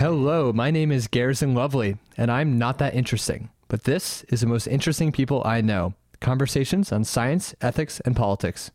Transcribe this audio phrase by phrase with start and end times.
[0.00, 3.50] Hello, my name is Garrison Lovely, and I'm not that interesting.
[3.68, 8.70] But this is the most interesting people I know conversations on science, ethics, and politics.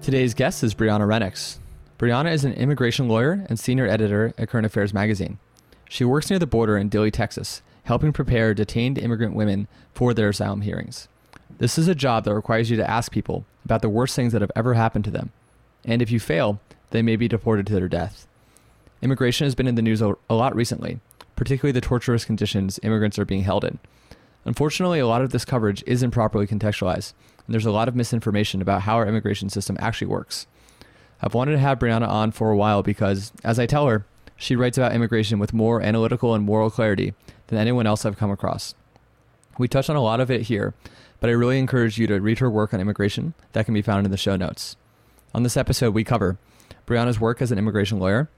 [0.00, 1.58] Today's guest is Brianna Rennix.
[1.98, 5.40] Brianna is an immigration lawyer and senior editor at Current Affairs magazine.
[5.88, 10.28] She works near the border in Dilley, Texas, helping prepare detained immigrant women for their
[10.28, 11.08] asylum hearings.
[11.58, 14.40] This is a job that requires you to ask people about the worst things that
[14.40, 15.32] have ever happened to them.
[15.84, 18.28] And if you fail, they may be deported to their death.
[19.02, 21.00] Immigration has been in the news a lot recently,
[21.34, 23.80] particularly the torturous conditions immigrants are being held in.
[24.44, 27.12] Unfortunately, a lot of this coverage isn't properly contextualized,
[27.44, 30.46] and there's a lot of misinformation about how our immigration system actually works.
[31.20, 34.06] I've wanted to have Brianna on for a while because, as I tell her,
[34.36, 37.12] she writes about immigration with more analytical and moral clarity
[37.48, 38.74] than anyone else I've come across.
[39.58, 40.74] We touch on a lot of it here,
[41.18, 44.04] but I really encourage you to read her work on immigration that can be found
[44.06, 44.76] in the show notes.
[45.34, 46.38] On this episode, we cover
[46.86, 48.28] Brianna's work as an immigration lawyer,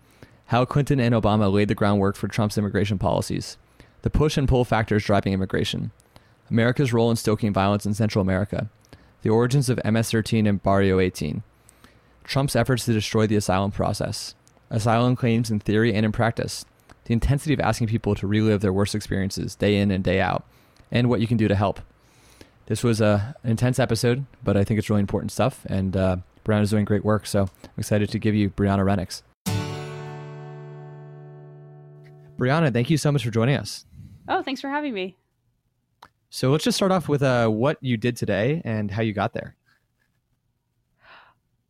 [0.47, 3.57] how Clinton and Obama laid the groundwork for Trump's immigration policies,
[4.03, 5.91] the push and pull factors driving immigration,
[6.51, 8.69] America's role in stoking violence in Central America,
[9.23, 11.43] the origins of MS 13 and Barrio 18,
[12.25, 14.35] Trump's efforts to destroy the asylum process,
[14.71, 16.67] asylum claims in theory and in practice,
[17.05, 20.45] the intensity of asking people to relive their worst experiences day in and day out,
[20.91, 21.81] and what you can do to help.
[22.67, 26.17] This was a, an intense episode, but I think it's really important stuff, and uh,
[26.45, 29.23] Brianna's doing great work, so I'm excited to give you Brianna Rennix.
[32.39, 33.85] Brianna, thank you so much for joining us.
[34.29, 35.17] Oh, thanks for having me.
[36.31, 39.35] So let's just start off with uh, what you did today and how you got
[39.35, 39.55] there.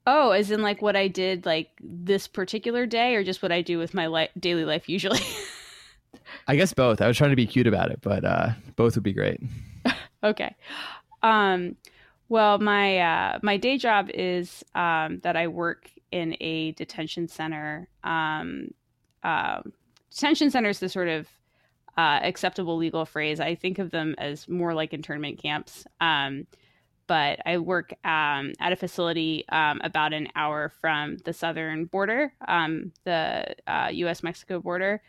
[0.07, 3.62] Oh, as in like what I did like this particular day, or just what I
[3.62, 5.20] do with my li- daily life usually.
[6.48, 7.01] I guess both.
[7.01, 9.41] I was trying to be cute about it, but uh, both would be great.
[10.25, 10.55] okay.
[11.23, 11.77] Um,
[12.29, 17.89] well, my uh, my day job is um, that I work in a detention center.
[18.03, 18.73] Um,
[19.23, 19.63] uh,
[20.14, 21.29] detention center is the sort of
[21.97, 23.41] uh, acceptable legal phrase.
[23.41, 25.86] I think of them as more like internment camps.
[26.01, 26.47] Um,
[27.07, 32.33] but I work um, at a facility um, about an hour from the southern border,
[32.48, 34.23] um, the uh, U.S.
[34.23, 35.03] Mexico border,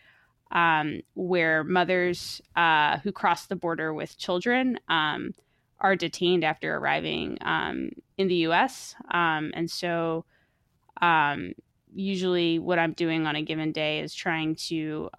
[0.51, 5.33] um, where mothers uh, who cross the border with children um,
[5.79, 8.95] are detained after arriving um, in the U.S.
[9.11, 10.25] and so,
[11.95, 15.09] usually, what I'm doing on a given day is trying to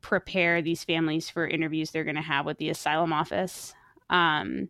[0.00, 3.74] prepare these families for interviews they're going to have with the asylum office.
[4.10, 4.68] Um,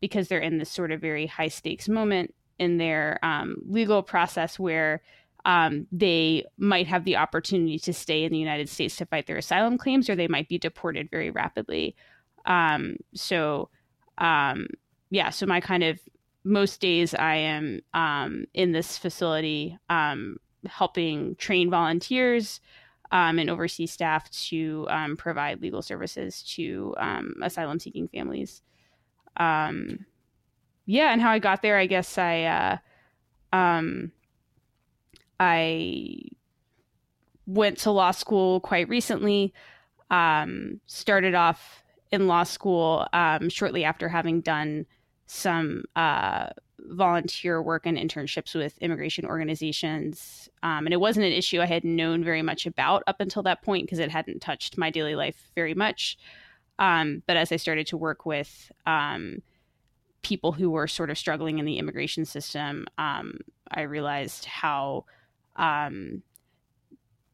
[0.00, 4.58] because they're in this sort of very high stakes moment in their um, legal process
[4.58, 5.02] where
[5.44, 9.38] um, they might have the opportunity to stay in the United States to fight their
[9.38, 11.96] asylum claims, or they might be deported very rapidly.
[12.44, 13.70] Um, so,
[14.18, 14.66] um,
[15.10, 15.98] yeah, so my kind of
[16.44, 20.36] most days I am um, in this facility um,
[20.66, 22.60] helping train volunteers
[23.12, 24.86] and overseas staff to
[25.18, 26.94] provide legal services to
[27.42, 28.62] asylum seeking families
[29.36, 30.06] um,
[30.86, 34.12] yeah, and how I got there, I guess I, uh, um,
[35.38, 36.18] I
[37.46, 39.54] went to law school quite recently.
[40.10, 44.86] Um, started off in law school um, shortly after having done
[45.30, 46.48] some uh,
[46.78, 50.48] volunteer work and internships with immigration organizations.
[50.62, 53.62] Um, and it wasn't an issue I had known very much about up until that
[53.62, 56.18] point because it hadn't touched my daily life very much.
[56.78, 59.42] Um, but as I started to work with um,
[60.22, 63.38] people who were sort of struggling in the immigration system, um,
[63.70, 65.04] I realized how
[65.56, 66.22] um,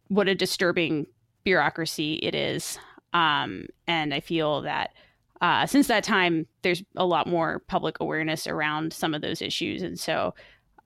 [0.08, 1.06] what a disturbing
[1.44, 2.78] bureaucracy it is.
[3.12, 4.90] Um, and I feel that
[5.40, 9.82] uh, since that time, there's a lot more public awareness around some of those issues.
[9.82, 10.34] And so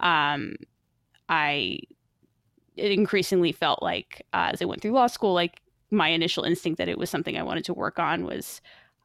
[0.00, 0.56] um,
[1.28, 1.80] I
[2.76, 6.78] it increasingly felt like uh, as I went through law school, like my initial instinct
[6.78, 8.60] that it was something I wanted to work on was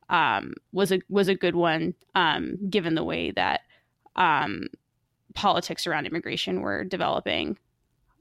[0.09, 3.61] um, was a was a good one, um, given the way that
[4.15, 4.67] um,
[5.33, 7.57] politics around immigration were developing.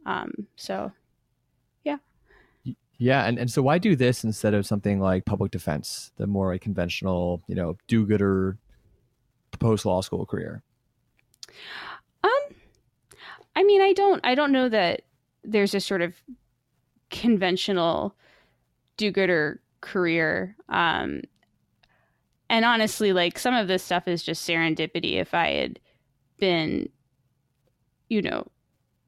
[0.06, 0.92] Um, so,
[2.98, 6.52] yeah, and and so why do this instead of something like public defense, the more
[6.52, 8.56] like conventional, you know, do-gooder
[9.58, 10.62] post law school career?
[12.22, 12.30] Um,
[13.56, 15.02] I mean, I don't, I don't know that
[15.42, 16.14] there's a sort of
[17.10, 18.14] conventional
[18.96, 20.56] do-gooder career.
[20.68, 21.22] Um,
[22.48, 25.14] and honestly, like some of this stuff is just serendipity.
[25.14, 25.80] If I had
[26.38, 26.88] been,
[28.08, 28.46] you know,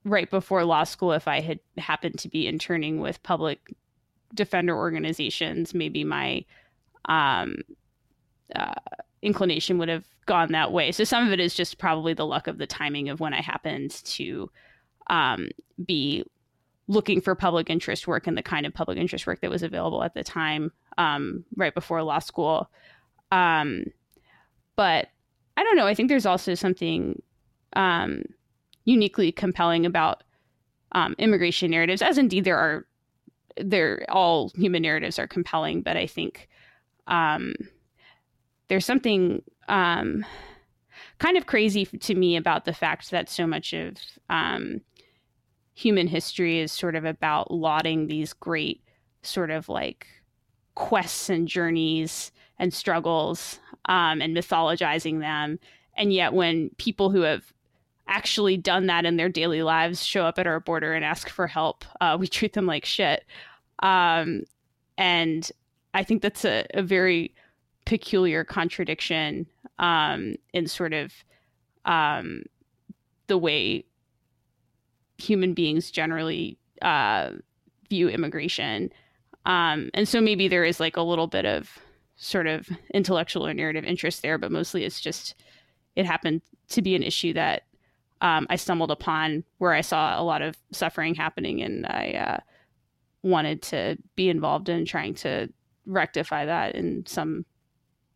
[0.06, 3.74] right before law school, if I had happened to be interning with public
[4.32, 6.44] defender organizations, maybe my
[7.06, 7.56] um,
[8.54, 8.74] uh,
[9.20, 10.92] inclination would have gone that way.
[10.92, 13.42] So some of it is just probably the luck of the timing of when I
[13.42, 14.48] happened to
[15.08, 15.48] um,
[15.84, 16.24] be
[16.88, 20.04] looking for public interest work and the kind of public interest work that was available
[20.04, 22.70] at the time, um, right before law school.
[23.32, 23.86] Um,
[24.76, 25.08] but
[25.56, 25.86] I don't know.
[25.86, 27.20] I think there's also something
[27.74, 28.22] um,
[28.86, 30.22] uniquely compelling about
[30.92, 32.86] um, immigration narratives, as indeed there are.
[33.58, 36.48] They're all human narratives are compelling, but I think
[37.06, 37.54] um,
[38.68, 40.26] there's something um,
[41.18, 43.96] kind of crazy to me about the fact that so much of
[44.28, 44.82] um,
[45.74, 48.82] human history is sort of about lauding these great
[49.22, 50.06] sort of like
[50.74, 55.58] quests and journeys and struggles um, and mythologizing them.
[55.96, 57.52] And yet, when people who have
[58.08, 61.46] actually done that in their daily lives show up at our border and ask for
[61.46, 63.24] help, uh, we treat them like shit.
[63.80, 64.44] Um,
[64.96, 65.50] and
[65.94, 67.34] I think that's a, a very
[67.84, 69.46] peculiar contradiction
[69.78, 71.12] um, in sort of
[71.84, 72.42] um,
[73.26, 73.84] the way
[75.18, 77.30] human beings generally uh,
[77.88, 78.92] view immigration.
[79.44, 81.78] Um, and so maybe there is like a little bit of
[82.16, 85.34] sort of intellectual or narrative interest there, but mostly it's just
[85.94, 87.62] it happened to be an issue that
[88.26, 92.40] um, I stumbled upon where I saw a lot of suffering happening, and I uh,
[93.22, 95.48] wanted to be involved in trying to
[95.86, 97.44] rectify that in some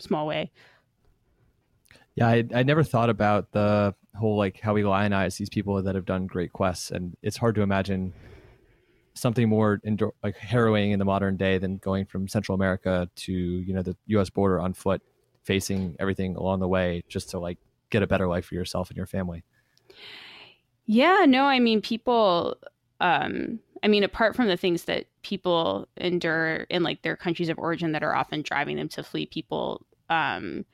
[0.01, 0.51] small way.
[2.17, 5.95] Yeah, I I never thought about the whole like how we lionize these people that
[5.95, 8.12] have done great quests, and it's hard to imagine
[9.15, 9.81] something more
[10.25, 13.97] like harrowing in the modern day than going from Central America to you know the
[14.07, 14.29] U.S.
[14.29, 15.03] border on foot,
[15.45, 17.59] facing everything along the way just to like
[17.91, 19.45] get a better life for yourself and your family.
[20.87, 22.56] Yeah, no, I mean people.
[23.00, 27.58] Um, I mean, apart from the things that people endure in like their countries of
[27.58, 30.64] origin that are often driving them to flee, people um,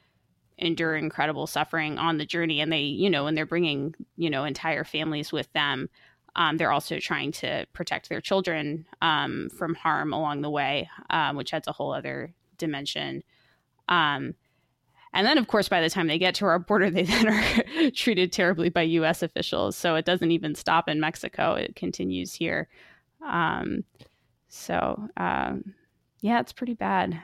[0.58, 4.44] endure incredible suffering on the journey, and they, you know, when they're bringing, you know,
[4.44, 5.88] entire families with them
[6.36, 11.34] um, they're also trying to protect their children um, from harm along the way, um,
[11.34, 13.24] which adds a whole other dimension.
[13.88, 14.34] Um,
[15.16, 17.90] and then, of course, by the time they get to our border, they then are
[17.90, 19.22] treated terribly by U.S.
[19.22, 19.76] officials.
[19.76, 22.68] So it doesn't even stop in Mexico; it continues here.
[23.26, 23.84] Um,
[24.48, 25.74] so, um,
[26.20, 27.20] yeah, it's pretty bad.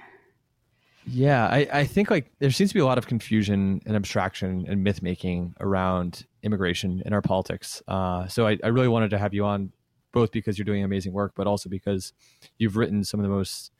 [1.05, 4.67] Yeah, I, I think like there seems to be a lot of confusion and abstraction
[4.69, 7.83] and myth making around immigration in our politics.
[7.89, 9.73] Uh, so I, I really wanted to have you on
[10.13, 12.13] both because you're doing amazing work, but also because
[12.59, 13.73] you've written some of the most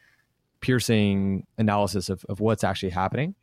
[0.61, 3.35] piercing analysis of, of what's actually happening.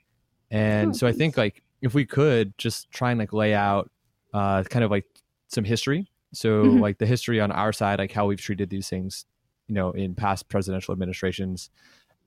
[0.51, 3.89] And oh, so I think like if we could just try and like lay out
[4.33, 5.05] uh, kind of like
[5.47, 6.09] some history.
[6.33, 6.79] So mm-hmm.
[6.79, 9.25] like the history on our side, like how we've treated these things,
[9.67, 11.69] you know, in past presidential administrations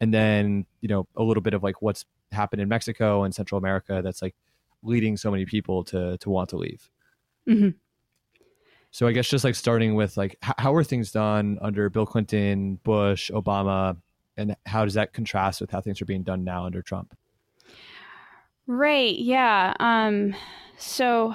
[0.02, 3.56] and then you know a little bit of like what's happened in Mexico and Central
[3.56, 4.34] America that's like
[4.82, 6.90] leading so many people to to want to leave.
[7.48, 7.70] Mm-hmm.
[8.90, 12.04] So I guess just like starting with like h- how were things done under Bill
[12.04, 13.96] Clinton, Bush, Obama,
[14.36, 17.16] and how does that contrast with how things are being done now under Trump?
[18.66, 19.18] Right.
[19.18, 19.74] Yeah.
[19.80, 20.34] Um.
[20.78, 21.34] So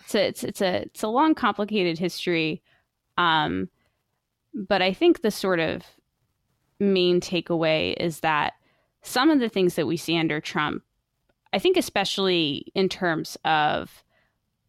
[0.00, 2.62] it's a, it's it's a it's a long, complicated history.
[3.18, 3.68] Um.
[4.54, 5.82] But I think the sort of
[6.78, 8.54] main takeaway is that
[9.02, 10.82] some of the things that we see under Trump,
[11.52, 14.04] I think, especially in terms of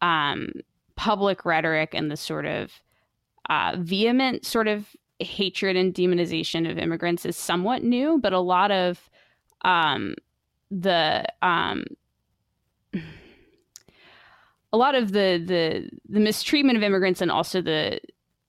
[0.01, 0.51] um,
[0.95, 2.71] public rhetoric and the sort of
[3.49, 4.87] uh, vehement sort of
[5.19, 9.09] hatred and demonization of immigrants, is somewhat new, but a lot of
[9.63, 10.15] um,
[10.71, 11.85] the um,
[14.73, 17.99] a lot of the the the mistreatment of immigrants and also the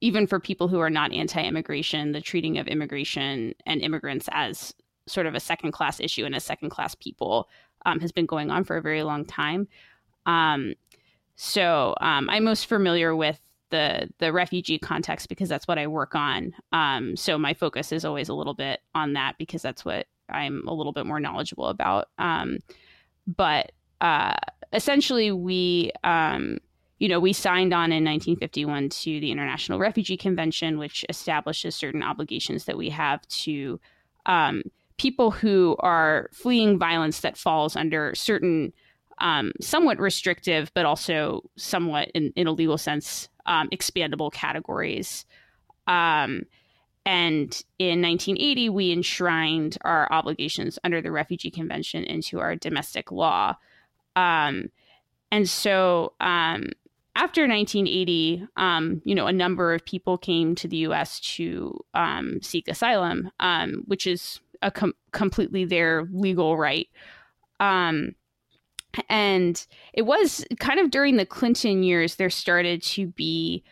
[0.00, 4.74] even for people who are not anti-immigration, the treating of immigration and immigrants as
[5.06, 7.48] sort of a second-class issue and as second-class people
[7.86, 9.66] um, has been going on for a very long time.
[10.26, 10.74] Um,
[11.36, 16.14] so um, I'm most familiar with the the refugee context because that's what I work
[16.14, 16.54] on.
[16.72, 20.66] Um, so my focus is always a little bit on that because that's what I'm
[20.66, 22.08] a little bit more knowledgeable about.
[22.18, 22.58] Um,
[23.26, 24.34] but uh,
[24.72, 26.58] essentially, we um,
[26.98, 32.02] you know, we signed on in 1951 to the International Refugee Convention, which establishes certain
[32.02, 33.78] obligations that we have to
[34.24, 34.62] um,
[34.96, 38.72] people who are fleeing violence that falls under certain
[39.18, 45.26] um, somewhat restrictive, but also somewhat, in, in a legal sense, um, expandable categories.
[47.06, 53.54] And in 1980, we enshrined our obligations under the Refugee Convention into our domestic law.
[54.16, 54.70] Um,
[55.30, 56.70] and so, um,
[57.14, 61.20] after 1980, um, you know, a number of people came to the U.S.
[61.20, 66.88] to um, seek asylum, um, which is a com- completely their legal right.
[67.60, 68.16] Um,
[69.08, 73.62] and it was kind of during the Clinton years there started to be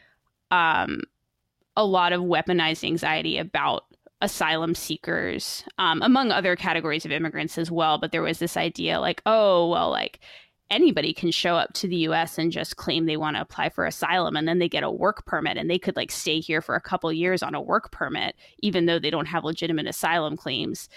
[1.77, 3.85] a lot of weaponized anxiety about
[4.21, 7.99] asylum seekers, um, among other categories of immigrants as well.
[7.99, 10.21] But there was this idea like, oh, well, like
[10.71, 13.85] anybody can show up to the US and just claim they want to apply for
[13.85, 16.75] asylum and then they get a work permit and they could like stay here for
[16.75, 20.89] a couple years on a work permit even though they don't have legitimate asylum claims.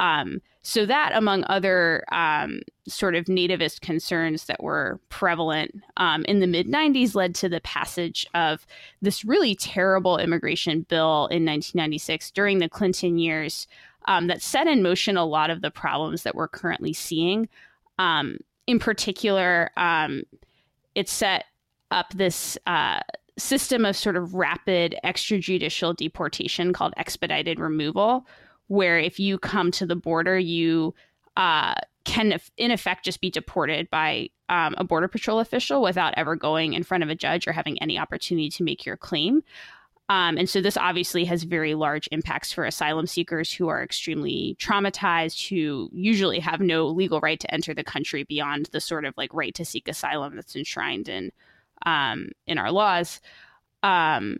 [0.00, 6.40] Um, so that, among other um, sort of nativist concerns that were prevalent um, in
[6.40, 8.66] the mid 90s, led to the passage of
[9.00, 13.66] this really terrible immigration bill in 1996 during the Clinton years
[14.06, 17.48] um, that set in motion a lot of the problems that we're currently seeing.
[17.98, 20.22] Um, in particular, um,
[20.94, 21.44] it set
[21.90, 23.00] up this uh,
[23.36, 28.26] system of sort of rapid extrajudicial deportation called expedited removal,
[28.70, 30.94] where if you come to the border, you
[31.36, 31.74] uh,
[32.04, 36.74] can, in effect, just be deported by um, a border patrol official without ever going
[36.74, 39.42] in front of a judge or having any opportunity to make your claim.
[40.08, 44.56] Um, and so this obviously has very large impacts for asylum seekers who are extremely
[44.60, 49.14] traumatized, who usually have no legal right to enter the country beyond the sort of
[49.16, 51.32] like right to seek asylum that's enshrined in
[51.86, 53.20] um, in our laws.
[53.82, 54.38] Um,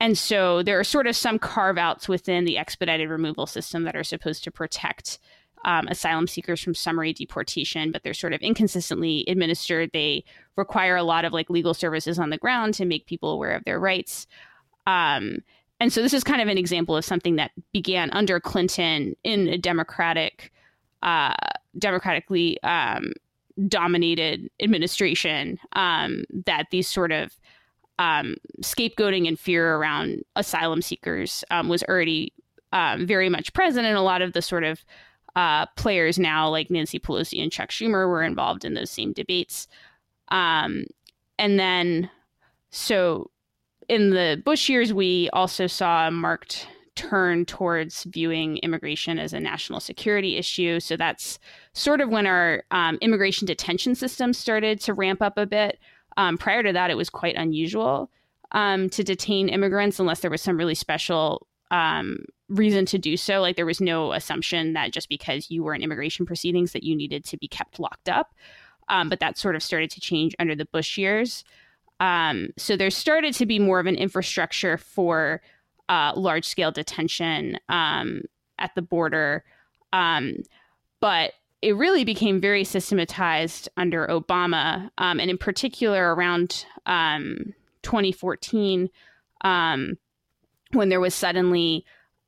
[0.00, 3.96] and so there are sort of some carve outs within the expedited removal system that
[3.96, 5.18] are supposed to protect
[5.64, 9.90] um, asylum seekers from summary deportation, but they're sort of inconsistently administered.
[9.92, 10.24] They
[10.56, 13.64] require a lot of like legal services on the ground to make people aware of
[13.64, 14.26] their rights.
[14.86, 15.38] Um,
[15.80, 19.48] and so this is kind of an example of something that began under Clinton in
[19.48, 20.52] a democratic,
[21.02, 21.34] uh,
[21.78, 23.12] democratically um,
[23.68, 25.58] dominated administration.
[25.72, 27.36] Um, that these sort of
[27.98, 32.32] um, scapegoating and fear around asylum seekers um, was already
[32.72, 34.84] um, very much present, and a lot of the sort of
[35.34, 39.68] uh, players now, like Nancy Pelosi and Chuck Schumer, were involved in those same debates.
[40.28, 40.86] Um,
[41.38, 42.10] and then,
[42.70, 43.30] so
[43.88, 49.40] in the Bush years, we also saw a marked turn towards viewing immigration as a
[49.40, 50.80] national security issue.
[50.80, 51.38] So that's
[51.74, 55.78] sort of when our um, immigration detention system started to ramp up a bit.
[56.16, 58.10] Um, prior to that, it was quite unusual
[58.52, 63.40] um, to detain immigrants unless there was some really special um, reason to do so.
[63.40, 66.96] Like there was no assumption that just because you were in immigration proceedings that you
[66.96, 68.34] needed to be kept locked up.
[68.88, 71.44] Um, but that sort of started to change under the Bush years.
[71.98, 75.42] Um, so there started to be more of an infrastructure for
[75.88, 78.22] uh, large scale detention um,
[78.58, 79.44] at the border.
[79.92, 81.32] but
[81.66, 88.88] it really became very systematized under Obama, um, and in particular around um, 2014,
[89.40, 89.98] um,
[90.74, 91.84] when there was suddenly,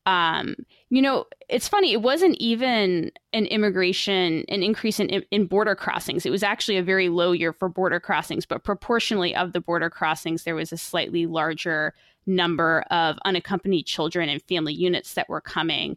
[0.07, 0.57] um,
[0.91, 1.93] you know, it's funny.
[1.93, 6.27] It wasn't even an immigration, an increase in in border crossings.
[6.27, 9.89] It was actually a very low year for border crossings, but proportionally of the border
[9.89, 11.95] crossings, there was a slightly larger
[12.27, 15.97] number of unaccompanied children and family units that were coming.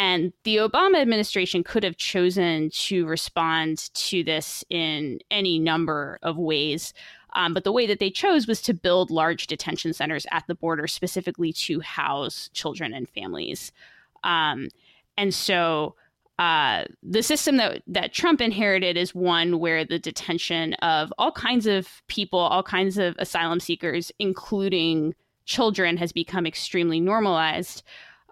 [0.00, 6.38] And the Obama administration could have chosen to respond to this in any number of
[6.38, 6.94] ways.
[7.34, 10.54] Um, but the way that they chose was to build large detention centers at the
[10.54, 13.72] border specifically to house children and families.
[14.24, 14.70] Um,
[15.18, 15.96] and so
[16.38, 21.66] uh, the system that, that Trump inherited is one where the detention of all kinds
[21.66, 25.14] of people, all kinds of asylum seekers, including
[25.44, 27.82] children, has become extremely normalized.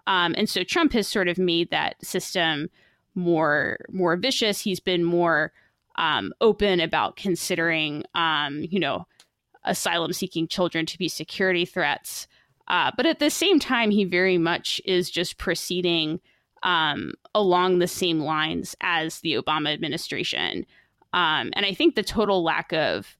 [0.09, 2.69] Um, and so Trump has sort of made that system
[3.15, 4.59] more more vicious.
[4.59, 5.53] He's been more
[5.97, 9.05] um, open about considering, um, you know,
[9.65, 12.27] asylum seeking children to be security threats.
[12.67, 16.19] Uh, but at the same time, he very much is just proceeding
[16.63, 20.65] um, along the same lines as the Obama administration.
[21.13, 23.15] Um, and I think the total lack of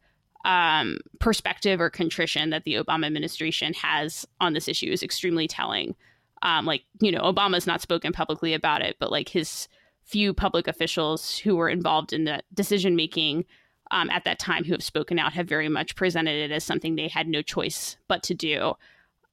[0.46, 5.96] um, perspective or contrition that the Obama administration has on this issue is extremely telling.
[6.42, 9.68] Um, like, you know, Obama's not spoken publicly about it, but like his
[10.04, 13.46] few public officials who were involved in the decision making
[13.92, 16.96] um, at that time who have spoken out have very much presented it as something
[16.96, 18.74] they had no choice but to do.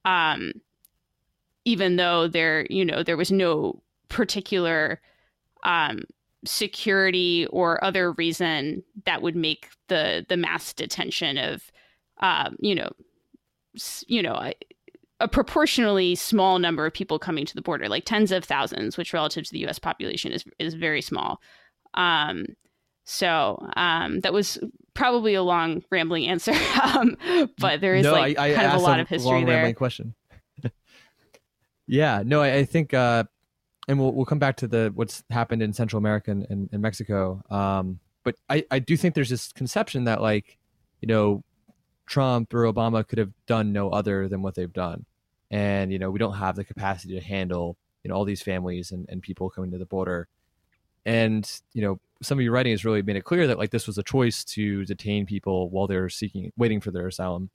[0.05, 0.53] Um,
[1.65, 5.01] even though there, you know, there was no particular
[5.63, 6.03] um,
[6.45, 11.71] security or other reason that would make the the mass detention of,
[12.19, 12.89] um, you know,
[14.07, 14.51] you know,
[15.19, 19.13] a proportionally small number of people coming to the border, like tens of thousands, which
[19.13, 19.79] relative to the U.S.
[19.79, 21.41] population is is very small.
[21.93, 22.45] Um,
[23.05, 24.59] so um, that was
[24.93, 27.17] probably a long rambling answer, um,
[27.57, 29.45] but there is no, like I, I kind of a lot a of history long,
[29.45, 29.55] there.
[29.55, 30.13] Rambling question.
[31.87, 33.23] yeah, no, I, I think, uh,
[33.87, 36.81] and we'll we'll come back to the what's happened in Central America and, and, and
[36.81, 37.41] Mexico.
[37.49, 40.57] Um, but I I do think there's this conception that like
[41.01, 41.43] you know
[42.07, 45.05] Trump or Obama could have done no other than what they've done.
[45.51, 48.91] and you know we don't have the capacity to handle you know all these families
[48.91, 50.27] and, and people coming to the border.
[51.05, 53.87] And you know some of your writing has really made it clear that like this
[53.87, 57.49] was a choice to detain people while they're seeking waiting for their asylum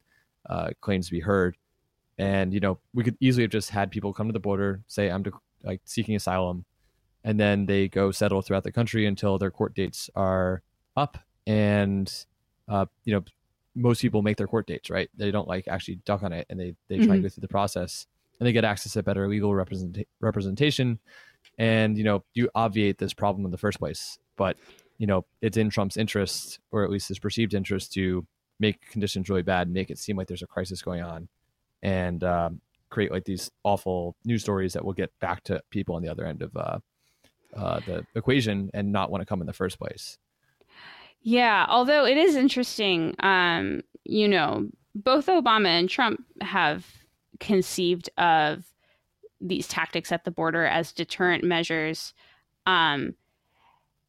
[0.49, 1.57] uh, claims to be heard.
[2.19, 5.09] And you know we could easily have just had people come to the border say
[5.09, 5.25] i'm
[5.65, 6.65] like seeking asylum
[7.25, 10.63] and then they go settle throughout the country until their court dates are
[10.97, 11.19] up.
[11.47, 12.13] And
[12.69, 13.25] uh, you know
[13.75, 16.59] most people make their court dates right they don't like actually duck on it and
[16.59, 17.13] they they try mm-hmm.
[17.13, 18.07] and go through the process
[18.39, 20.99] and they get access to better legal represent- representation
[21.59, 24.57] and you know you obviate this problem in the first place but
[24.99, 28.27] you know it's in trump's interest or at least his perceived interest to
[28.61, 31.29] make conditions really bad make it seem like there's a crisis going on
[31.83, 32.61] and um,
[32.93, 36.25] create like these awful news stories that will get back to people on the other
[36.25, 36.79] end of uh,
[37.57, 40.19] uh, the equation and not want to come in the first place.
[41.23, 46.87] Yeah, although it is interesting, um, you know, both Obama and Trump have
[47.39, 48.65] conceived of
[49.41, 52.13] these tactics at the border as deterrent measures.
[52.67, 53.15] Um,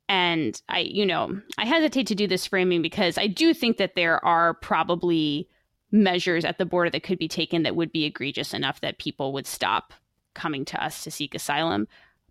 [0.09, 3.95] and I, you know, I hesitate to do this framing because I do think that
[3.95, 5.47] there are probably
[5.91, 9.31] measures at the border that could be taken that would be egregious enough that people
[9.33, 9.93] would stop
[10.33, 11.87] coming to us to seek asylum.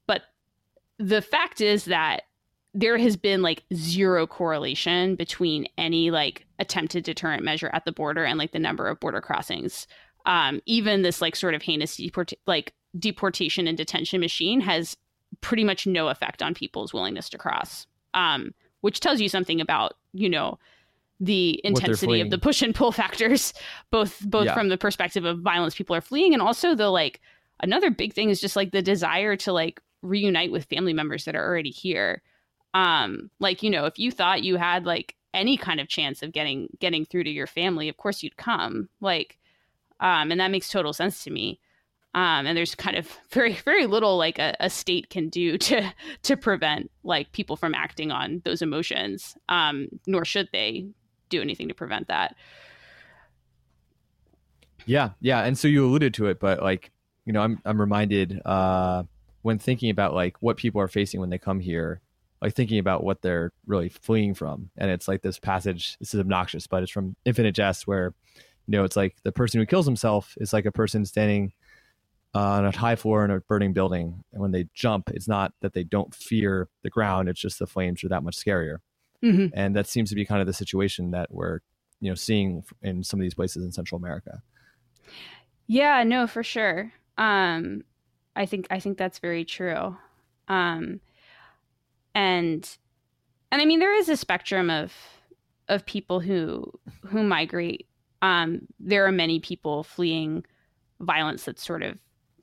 [0.06, 0.22] But
[0.98, 2.22] the fact is that
[2.74, 8.24] there has been like zero correlation between any like attempted deterrent measure at the border
[8.24, 9.86] and like the number of border crossings.
[10.24, 14.96] Um, even this like sort of heinous deport- like deportation and detention machine has
[15.40, 17.86] pretty much no effect on people's willingness to cross.
[18.14, 20.58] Um, which tells you something about you know
[21.20, 23.52] the intensity of the push and pull factors,
[23.90, 24.54] both both yeah.
[24.54, 27.20] from the perspective of violence people are fleeing and also the like
[27.60, 31.36] another big thing is just like the desire to like reunite with family members that
[31.36, 32.22] are already here.
[32.74, 36.32] Um, like, you know, if you thought you had like any kind of chance of
[36.32, 38.88] getting getting through to your family, of course you'd come.
[39.00, 39.38] Like,
[40.00, 41.60] um, and that makes total sense to me.
[42.14, 45.92] Um, and there's kind of very very little like a, a, state can do to
[46.22, 50.88] to prevent like people from acting on those emotions um, nor should they
[51.30, 52.36] do anything to prevent that.
[54.84, 56.90] Yeah, yeah, and so you alluded to it, but like
[57.24, 59.04] you know, I'm I'm reminded uh,
[59.42, 62.01] when thinking about like what people are facing when they come here,
[62.42, 65.96] like thinking about what they're really fleeing from, and it's like this passage.
[66.00, 68.14] This is obnoxious, but it's from Infinite Jest, where
[68.66, 71.52] you know it's like the person who kills himself is like a person standing
[72.34, 75.52] uh, on a high floor in a burning building, and when they jump, it's not
[75.60, 78.78] that they don't fear the ground; it's just the flames are that much scarier.
[79.22, 79.46] Mm-hmm.
[79.54, 81.60] And that seems to be kind of the situation that we're,
[82.00, 84.42] you know, seeing in some of these places in Central America.
[85.68, 86.92] Yeah, no, for sure.
[87.16, 87.84] Um,
[88.34, 89.96] I think I think that's very true.
[90.48, 91.00] Um,
[92.14, 92.68] and
[93.50, 94.92] and I mean there is a spectrum of
[95.68, 96.72] of people who
[97.06, 97.86] who migrate.
[98.20, 100.44] Um, there are many people fleeing
[101.00, 101.98] violence that's sort of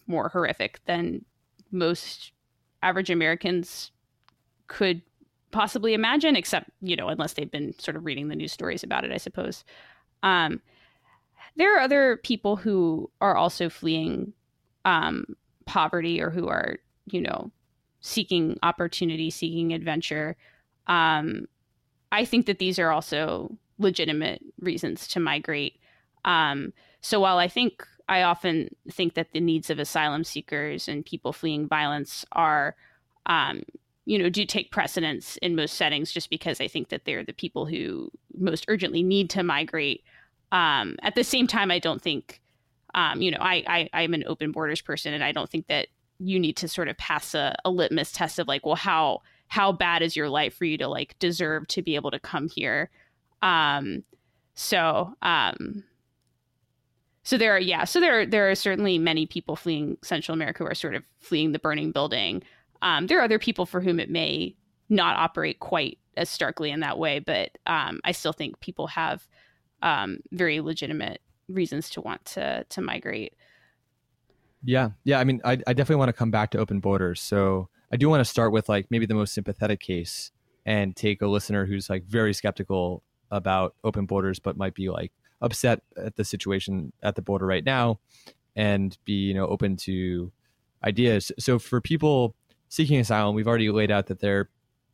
[0.08, 1.24] more horrific than
[1.72, 2.34] most
[2.82, 3.92] average Americans
[4.68, 5.02] could
[5.52, 9.04] possibly imagine, except, you know, unless they've been sort of reading the news stories about
[9.04, 9.64] it, I suppose.
[10.24, 10.62] Um,
[11.56, 14.34] there are other people who are also fleeing
[14.86, 15.26] um,
[15.66, 17.52] poverty or who are, you know,
[18.02, 20.36] seeking opportunity, seeking adventure.
[20.88, 21.48] Um,
[22.12, 25.80] I think that these are also legitimate reasons to migrate.
[26.26, 31.06] Um, so while I think I often think that the needs of asylum seekers and
[31.06, 32.76] people fleeing violence are
[33.26, 33.64] um,
[34.10, 37.32] you know, do take precedence in most settings just because I think that they're the
[37.32, 40.04] people who most urgently need to migrate.
[40.52, 42.42] Um, at the same time, I don't think,
[42.96, 45.90] um, you know, I, I, I'm an open borders person and I don't think that
[46.20, 49.72] you need to sort of pass a, a litmus test of like, well, how, how
[49.72, 52.90] bad is your life for you to like deserve to be able to come here?
[53.42, 54.04] Um,
[54.54, 55.84] so, um,
[57.24, 60.70] so there are, yeah, so there, there are certainly many people fleeing Central America who
[60.70, 62.44] are sort of fleeing the burning building.
[62.82, 64.56] Um, there are other people for whom it may
[64.90, 69.28] not operate quite as starkly in that way, but um, I still think people have
[69.82, 73.34] um, very legitimate reasons to want to to migrate.
[74.64, 75.20] Yeah, yeah.
[75.20, 77.22] I mean, I, I definitely want to come back to open borders.
[77.22, 80.32] So I do want to start with like maybe the most sympathetic case
[80.66, 85.12] and take a listener who's like very skeptical about open borders, but might be like
[85.42, 88.00] upset at the situation at the border right now,
[88.56, 90.32] and be you know open to
[90.84, 91.32] ideas.
[91.40, 92.36] So for people
[92.68, 94.50] seeking asylum, we've already laid out that they're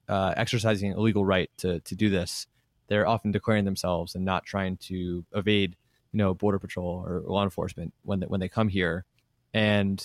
[0.08, 2.45] uh, exercising a legal right to to do this.
[2.88, 5.75] They're often declaring themselves and not trying to evade,
[6.12, 9.06] you know, border patrol or law enforcement when they, when they come here.
[9.56, 9.98] And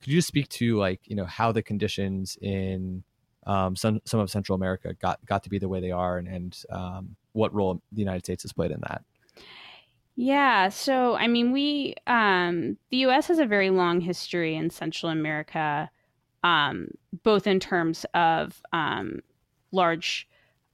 [0.00, 3.02] could you just speak to like you know how the conditions in
[3.46, 6.28] um, some some of Central America got got to be the way they are, and,
[6.28, 9.02] and um, what role the United States has played in that?
[10.14, 13.28] Yeah, so I mean, we um, the U.S.
[13.28, 15.90] has a very long history in Central America,
[16.44, 16.88] um,
[17.22, 19.20] both in terms of um,
[19.72, 20.28] large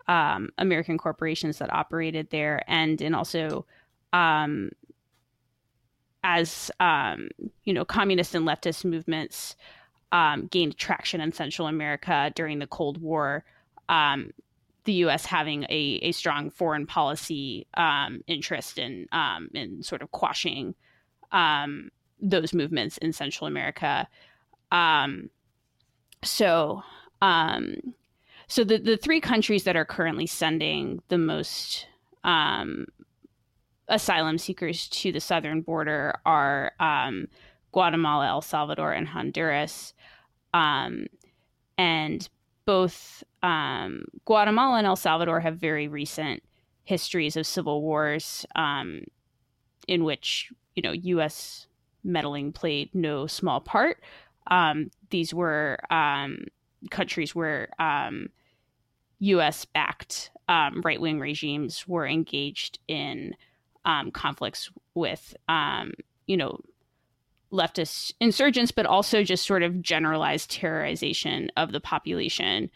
[0.08, 3.64] um, American corporations that operated there, and in also
[6.24, 7.28] as um,
[7.64, 9.56] you know, communist and leftist movements
[10.50, 13.44] gained traction in Central America during the Cold War
[14.88, 15.26] the U.S.
[15.26, 20.74] having a, a strong foreign policy um, interest in um, in sort of quashing
[21.30, 21.90] um,
[22.22, 24.08] those movements in Central America.
[24.72, 25.28] Um,
[26.24, 26.82] so,
[27.20, 27.76] um,
[28.46, 31.86] so the the three countries that are currently sending the most
[32.24, 32.86] um,
[33.88, 36.72] asylum seekers to the southern border are
[37.72, 39.94] Guatemala, El Salvador, and Honduras.
[40.52, 42.28] and
[42.68, 46.42] both um, Guatemala and El Salvador have very recent
[46.84, 49.04] histories of civil wars um,
[49.86, 51.66] in which you know U.S.
[52.04, 54.02] meddling played no small part.
[54.50, 56.44] Um, these were um,
[56.90, 57.68] countries where
[59.20, 59.64] U.S.
[59.64, 63.34] Um, backed um, right wing regimes were engaged in
[64.12, 65.36] conflicts with
[66.26, 66.60] you know
[67.52, 72.70] leftist insurgents, but also just sort of generalized terrorization of the population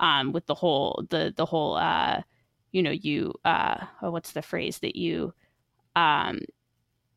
[0.00, 2.22] um, with the whole the the whole uh,
[2.72, 5.32] you know you uh, oh, what's the phrase that you
[5.96, 6.40] um,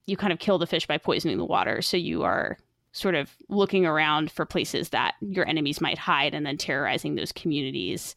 [0.06, 1.82] you kind of kill the fish by poisoning the water.
[1.82, 2.58] So you are
[2.92, 7.32] sort of looking around for places that your enemies might hide and then terrorizing those
[7.32, 8.16] communities.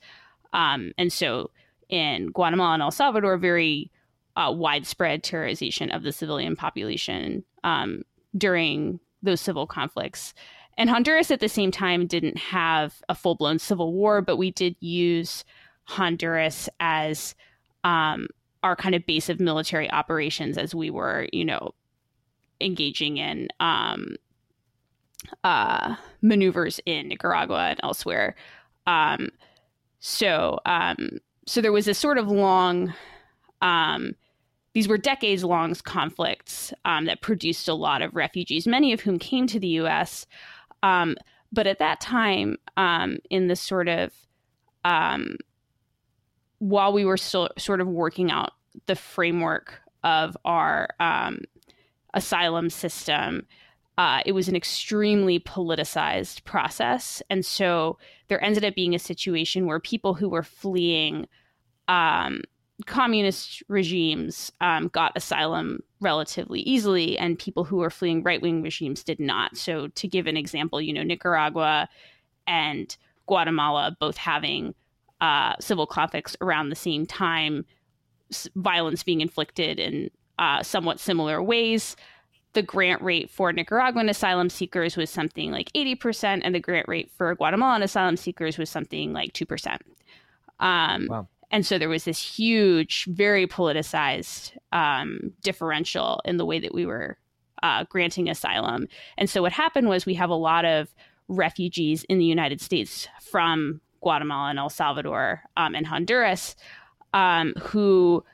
[0.52, 1.50] Um, and so
[1.88, 3.90] in Guatemala and El Salvador, very
[4.36, 8.02] uh, widespread terrorization of the civilian population um,
[8.36, 10.34] during those civil conflicts.
[10.78, 14.50] And Honduras at the same time didn't have a full blown civil war, but we
[14.50, 15.44] did use
[15.84, 17.34] Honduras as
[17.84, 18.28] um,
[18.62, 21.74] our kind of base of military operations as we were, you know,
[22.60, 24.16] engaging in um,
[25.44, 28.34] uh, maneuvers in Nicaragua and elsewhere.
[28.86, 29.30] Um,
[29.98, 32.94] so, um, so there was a sort of long
[33.62, 34.14] um,
[34.72, 39.18] these were decades long conflicts um, that produced a lot of refugees, many of whom
[39.18, 40.26] came to the US.
[40.82, 41.16] Um,
[41.52, 44.12] but at that time, um, in the sort of
[44.84, 45.36] um,
[46.60, 48.52] while we were still sort of working out
[48.86, 51.40] the framework of our um,
[52.14, 53.46] asylum system,
[53.98, 57.22] uh, it was an extremely politicized process.
[57.28, 61.26] And so there ended up being a situation where people who were fleeing
[61.88, 62.42] um,
[62.86, 69.04] communist regimes um, got asylum relatively easily, and people who were fleeing right wing regimes
[69.04, 69.56] did not.
[69.56, 71.88] So, to give an example, you know, Nicaragua
[72.46, 74.74] and Guatemala both having
[75.20, 77.64] uh, civil conflicts around the same time,
[78.56, 81.96] violence being inflicted in uh, somewhat similar ways.
[82.52, 87.10] The grant rate for Nicaraguan asylum seekers was something like 80%, and the grant rate
[87.16, 89.78] for Guatemalan asylum seekers was something like 2%.
[90.58, 91.28] Um, wow.
[91.50, 96.86] And so there was this huge, very politicized um, differential in the way that we
[96.86, 97.18] were
[97.62, 98.86] uh, granting asylum.
[99.18, 100.94] And so what happened was we have a lot of
[101.28, 106.56] refugees in the United States from Guatemala and El Salvador um, and Honduras
[107.12, 108.24] um, who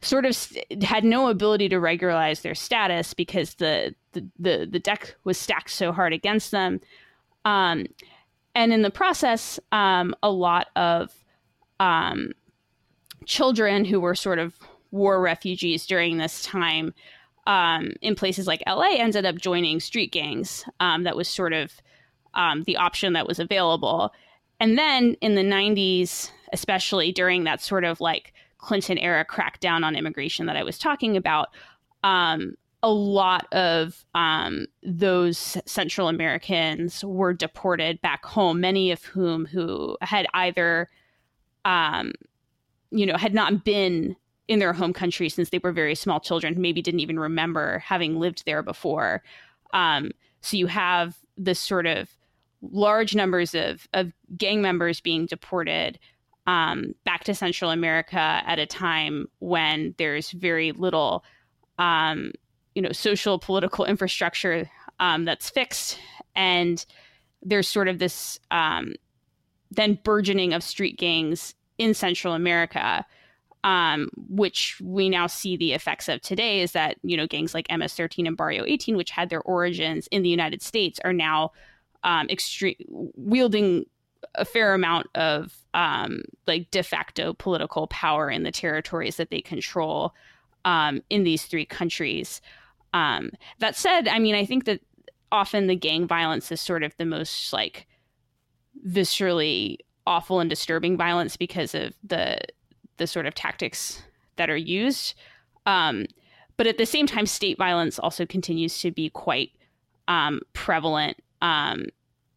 [0.00, 0.36] sort of
[0.82, 5.70] had no ability to regularize their status because the the the, the deck was stacked
[5.70, 6.80] so hard against them.
[7.44, 7.86] Um,
[8.54, 11.12] and in the process, um, a lot of
[11.80, 12.32] um,
[13.26, 14.54] children who were sort of
[14.90, 16.94] war refugees during this time
[17.46, 20.64] um, in places like LA ended up joining street gangs.
[20.80, 21.72] Um, that was sort of
[22.34, 24.12] um, the option that was available.
[24.60, 29.96] And then in the 90s, especially during that sort of like Clinton era crackdown on
[29.96, 31.48] immigration that I was talking about,
[32.04, 32.54] um,
[32.84, 38.60] a lot of um, those Central Americans were deported back home.
[38.60, 40.88] Many of whom who had either
[41.64, 42.12] um,
[42.90, 44.16] you know, had not been
[44.48, 48.18] in their home country since they were very small children, maybe didn't even remember having
[48.18, 49.22] lived there before.
[49.72, 52.10] Um, so you have this sort of
[52.60, 55.98] large numbers of, of gang members being deported
[56.46, 61.24] um, back to Central America at a time when there's very little,
[61.78, 62.32] um,
[62.74, 65.98] you know, social political infrastructure um, that's fixed,
[66.34, 66.84] and
[67.42, 68.94] there's sort of this um,
[69.74, 73.04] then burgeoning of street gangs in Central America,
[73.64, 77.66] um, which we now see the effects of today, is that you know gangs like
[77.70, 81.52] MS-13 and Barrio 18, which had their origins in the United States, are now
[82.04, 82.76] um, extreme
[83.16, 83.84] wielding
[84.36, 89.40] a fair amount of um, like de facto political power in the territories that they
[89.40, 90.14] control.
[90.64, 92.40] um, in these three countries.
[92.94, 94.80] Um, that said, I mean, I think that
[95.30, 97.86] often the gang violence is sort of the most like
[98.86, 102.38] viscerally awful and disturbing violence because of the
[102.98, 104.02] the sort of tactics
[104.36, 105.14] that are used.
[105.66, 106.06] Um,
[106.56, 109.50] but at the same time, state violence also continues to be quite
[110.08, 111.86] um, prevalent um,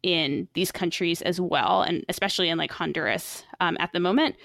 [0.02, 4.36] in these countries as well, and especially in like Honduras um, at the moment.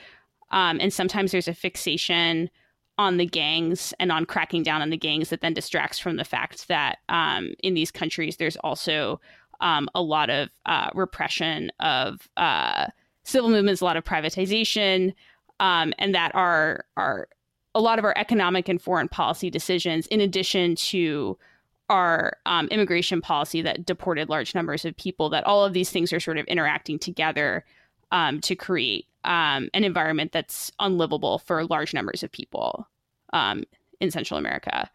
[0.51, 2.49] Um, and sometimes there's a fixation
[2.97, 6.25] on the gangs and on cracking down on the gangs that then distracts from the
[6.25, 9.19] fact that um, in these countries there's also
[9.61, 12.87] um, a lot of uh, repression of uh,
[13.23, 15.13] civil movements, a lot of privatization,
[15.59, 17.27] um, and that are are
[17.73, 21.37] a lot of our economic and foreign policy decisions, in addition to
[21.89, 26.11] our um, immigration policy that deported large numbers of people, that all of these things
[26.11, 27.63] are sort of interacting together
[28.11, 32.87] um, to create um, an environment that's unlivable for large numbers of people
[33.33, 33.63] um,
[33.99, 34.89] in Central America.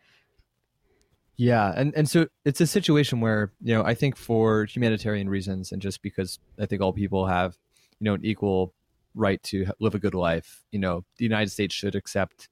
[1.36, 5.72] Yeah, and and so it's a situation where you know I think for humanitarian reasons
[5.72, 7.56] and just because I think all people have
[8.00, 8.74] you know an equal
[9.14, 12.48] right to live a good life, you know the United States should accept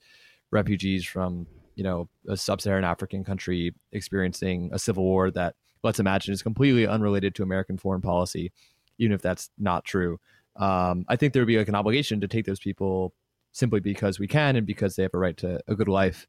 [0.51, 6.35] refugees from you know a sub-Saharan African country experiencing a civil war that let's imagine
[6.35, 8.53] is completely unrelated to American foreign policy,
[8.99, 10.19] even if that's not true
[10.57, 13.13] um, I think there would be like an obligation to take those people
[13.53, 16.27] simply because we can and because they have a right to a good life.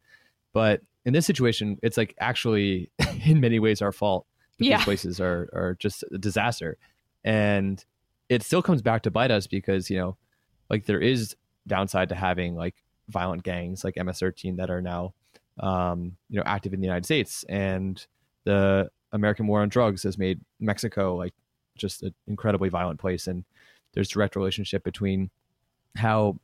[0.56, 2.90] But in this situation, it's like actually
[3.26, 4.26] in many ways our fault.
[4.58, 4.78] Yeah.
[4.78, 6.78] These places are are just a disaster,
[7.26, 7.84] and
[8.30, 10.16] it still comes back to bite us because you know,
[10.70, 11.36] like there is
[11.68, 12.76] downside to having like
[13.10, 15.14] violent gangs like MS-13 that are now,
[15.60, 18.08] um, you know, active in the United States, and
[18.46, 21.34] the American war on drugs has made Mexico like
[21.78, 23.44] just an incredibly violent place and
[23.94, 25.30] there's direct relationship between
[25.98, 26.38] how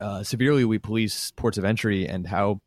[0.00, 2.60] uh, severely we police ports of entry and how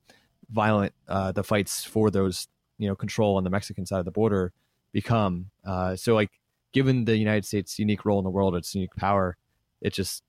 [0.52, 4.12] violent uh, the fights for those you know control on the Mexican side of the
[4.12, 4.54] border
[4.92, 5.52] become.
[5.66, 6.32] Uh, so like
[6.74, 9.38] given the United States' unique role in the world, its unique power,
[9.82, 10.24] it's just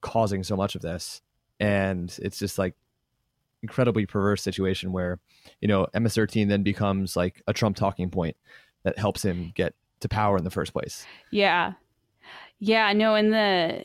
[0.00, 1.22] causing so much of this,
[1.60, 2.74] and it's just like
[3.62, 5.18] incredibly perverse situation where
[5.60, 8.36] you know MS-13 then becomes like a Trump talking point
[8.82, 11.06] that helps him get to power in the first place.
[11.30, 11.74] Yeah,
[12.58, 13.84] yeah, no, and the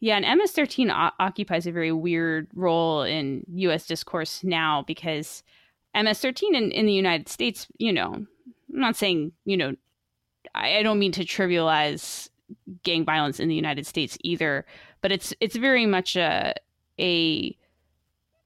[0.00, 3.86] yeah, and MS-13 o- occupies a very weird role in U.S.
[3.86, 5.42] discourse now because
[5.94, 8.26] MS-13 in, in the United States, you know, I'm
[8.68, 9.74] not saying, you know,
[10.54, 12.30] I, I don't mean to trivialize
[12.82, 14.64] gang violence in the United States either,
[15.02, 16.54] but it's it's very much a
[16.98, 17.56] a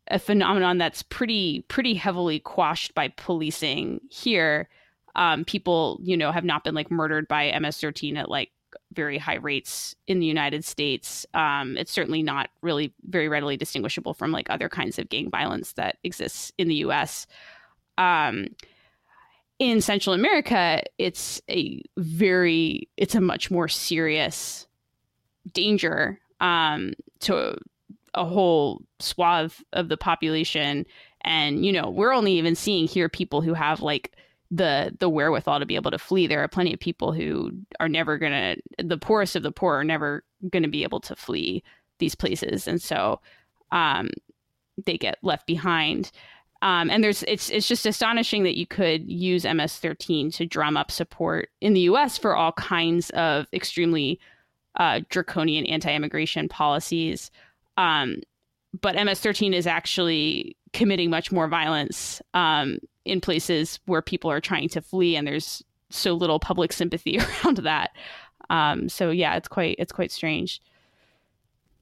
[0.08, 4.68] a phenomenon that's pretty pretty heavily quashed by policing here.
[5.16, 8.50] Um, people, you know, have not been like murdered by MS-13 at like
[8.94, 11.26] very high rates in the United States.
[11.34, 15.72] Um, it's certainly not really very readily distinguishable from like other kinds of gang violence
[15.74, 17.26] that exists in the U.S.
[17.98, 18.48] Um,
[19.58, 24.66] in Central America, it's a very, it's a much more serious
[25.52, 27.56] danger um, to
[28.14, 30.86] a whole swath of the population.
[31.22, 34.16] And, you know, we're only even seeing here people who have like
[34.54, 36.26] the the wherewithal to be able to flee.
[36.26, 39.84] There are plenty of people who are never gonna the poorest of the poor are
[39.84, 41.62] never gonna be able to flee
[41.98, 43.20] these places, and so
[43.72, 44.10] um,
[44.86, 46.10] they get left behind.
[46.62, 50.90] Um, and there's it's it's just astonishing that you could use MS-13 to drum up
[50.90, 52.16] support in the U.S.
[52.16, 54.20] for all kinds of extremely
[54.76, 57.30] uh, draconian anti-immigration policies.
[57.76, 58.16] Um,
[58.80, 64.68] but MS-13 is actually committing much more violence um, in places where people are trying
[64.70, 67.90] to flee and there's so little public sympathy around that.
[68.50, 70.60] Um, so yeah, it's quite it's quite strange.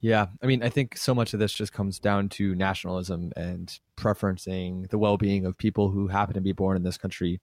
[0.00, 3.78] Yeah, I mean, I think so much of this just comes down to nationalism and
[3.96, 7.40] preferencing the well-being of people who happen to be born in this country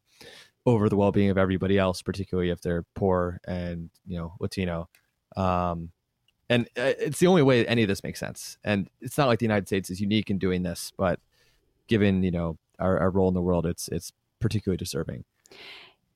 [0.65, 4.89] over the well-being of everybody else, particularly if they're poor and you know Latino.
[5.38, 5.91] Um,
[6.49, 8.57] and uh, it's the only way any of this makes sense.
[8.63, 11.19] And it's not like the United States is unique in doing this, but
[11.88, 15.23] given you know our, our role in the world, it's it's particularly disturbing.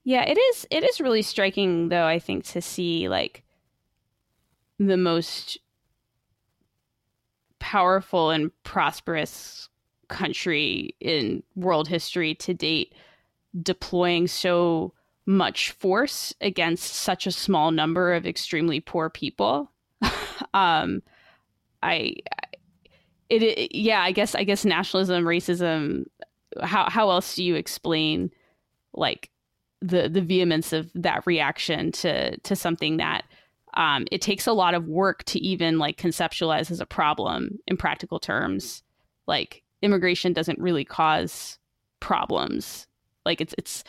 [0.03, 0.67] Yeah, it is.
[0.69, 2.05] It is really striking, though.
[2.05, 3.43] I think to see like
[4.79, 5.59] the most
[7.59, 9.69] powerful and prosperous
[10.09, 12.93] country in world history to date
[13.61, 14.93] deploying so
[15.25, 19.71] much force against such a small number of extremely poor people.
[20.53, 21.01] um,
[21.81, 22.15] I,
[23.29, 26.05] it, it, yeah, I guess, I guess nationalism, racism,
[26.61, 28.29] how how else do you explain
[28.93, 29.31] like
[29.81, 33.23] the the vehemence of that reaction to to something that
[33.73, 37.75] um, it takes a lot of work to even like conceptualize as a problem in
[37.75, 38.83] practical terms
[39.27, 41.57] like immigration doesn't really cause
[41.99, 42.87] problems.
[43.25, 43.83] Like it's it's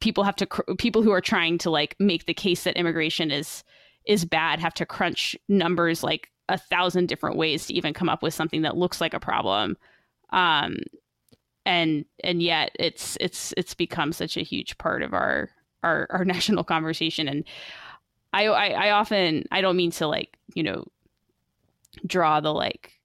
[0.00, 0.46] people have to
[0.78, 3.64] people who are trying to like make the case that immigration is
[4.08, 8.22] is bad have to crunch numbers like a thousand different ways to even come up
[8.22, 9.76] with something that looks like a problem.
[10.30, 10.78] Um,
[11.64, 15.50] and and yet it's it's it's become such a huge part of our
[15.82, 17.44] our, our national conversation and
[18.32, 20.86] I, I i often i don't mean to like you know
[22.06, 22.98] draw the like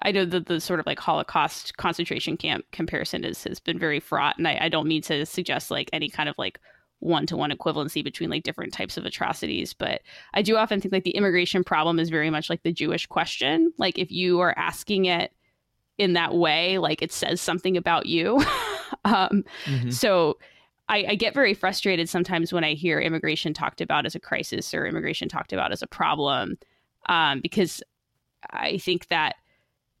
[0.00, 4.00] I know that the sort of like Holocaust concentration camp comparison is has been very
[4.00, 6.60] fraught, and I, I don't mean to suggest like any kind of like
[7.00, 10.02] one to one equivalency between like different types of atrocities, but
[10.34, 13.72] I do often think like the immigration problem is very much like the Jewish question.
[13.78, 15.32] Like if you are asking it
[15.96, 18.36] in that way, like it says something about you.
[19.04, 19.90] um, mm-hmm.
[19.90, 20.38] So
[20.88, 24.72] I, I, get very frustrated sometimes when I hear immigration talked about as a crisis
[24.72, 26.56] or immigration talked about as a problem,
[27.08, 27.82] um, because
[28.50, 29.36] I think that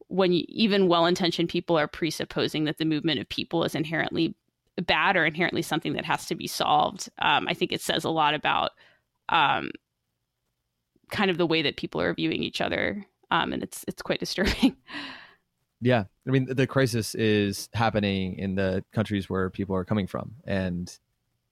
[0.06, 4.34] when you, even well-intentioned people are presupposing that the movement of people is inherently
[4.82, 8.10] bad or inherently something that has to be solved, um, I think it says a
[8.10, 8.72] lot about
[9.28, 9.70] um,
[11.10, 14.20] kind of the way that people are viewing each other, um, and it's it's quite
[14.20, 14.76] disturbing.
[15.80, 20.34] Yeah, I mean the crisis is happening in the countries where people are coming from,
[20.44, 20.96] and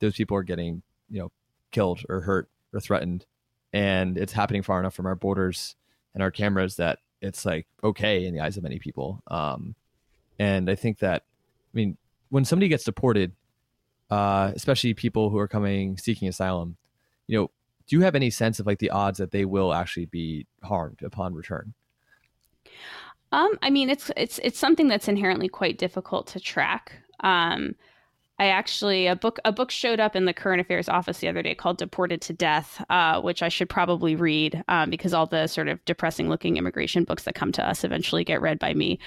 [0.01, 1.33] those people are getting you know
[1.71, 3.27] killed or hurt or threatened,
[3.73, 5.77] and it's happening far enough from our borders
[6.15, 9.23] and our cameras that it's like okay in the eyes of many people.
[9.27, 9.75] Um,
[10.39, 11.97] and I think that, I mean,
[12.29, 13.33] when somebody gets deported,
[14.11, 16.77] uh, especially people who are coming seeking asylum,
[17.27, 17.51] you know,
[17.87, 21.03] do you have any sense of like the odds that they will actually be harmed
[21.03, 21.75] upon return?
[23.33, 26.93] Um, I mean, it's it's it's something that's inherently quite difficult to track.
[27.21, 27.75] Um,
[28.39, 31.43] I actually a book a book showed up in the current affairs office the other
[31.43, 35.47] day called "Deported to Death," uh, which I should probably read um, because all the
[35.47, 38.99] sort of depressing looking immigration books that come to us eventually get read by me.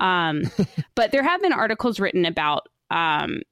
[0.00, 0.44] Um,
[0.94, 3.42] but there have been articles written about, um,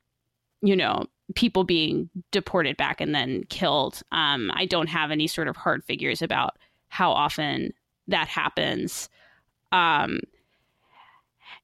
[0.63, 4.03] you know, people being deported back and then killed.
[4.13, 6.57] Um, I don't have any sort of hard figures about
[6.89, 7.73] how often
[8.09, 9.09] that happens.
[9.73, 10.21] Um,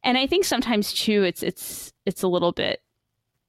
[0.02, 2.82] and I think sometimes too, it's it's it's a little bit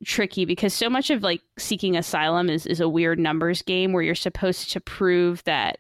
[0.06, 4.04] tricky because so much of like seeking asylum is is a weird numbers game where
[4.04, 5.80] you're supposed to prove that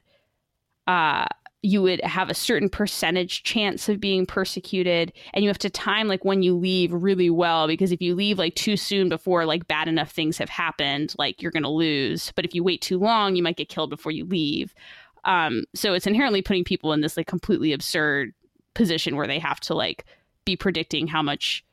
[0.87, 1.25] uh
[1.63, 6.07] you would have a certain percentage chance of being persecuted and you have to time
[6.07, 9.67] like when you leave really well because if you leave like too soon before like
[9.67, 12.31] bad enough things have happened like you're going to lose.
[12.35, 14.75] But if you wait too long you might get killed before you leave.
[15.23, 18.33] Um so it's inherently putting people in this like completely absurd
[18.73, 20.05] position where they have to like
[20.45, 21.63] be predicting how much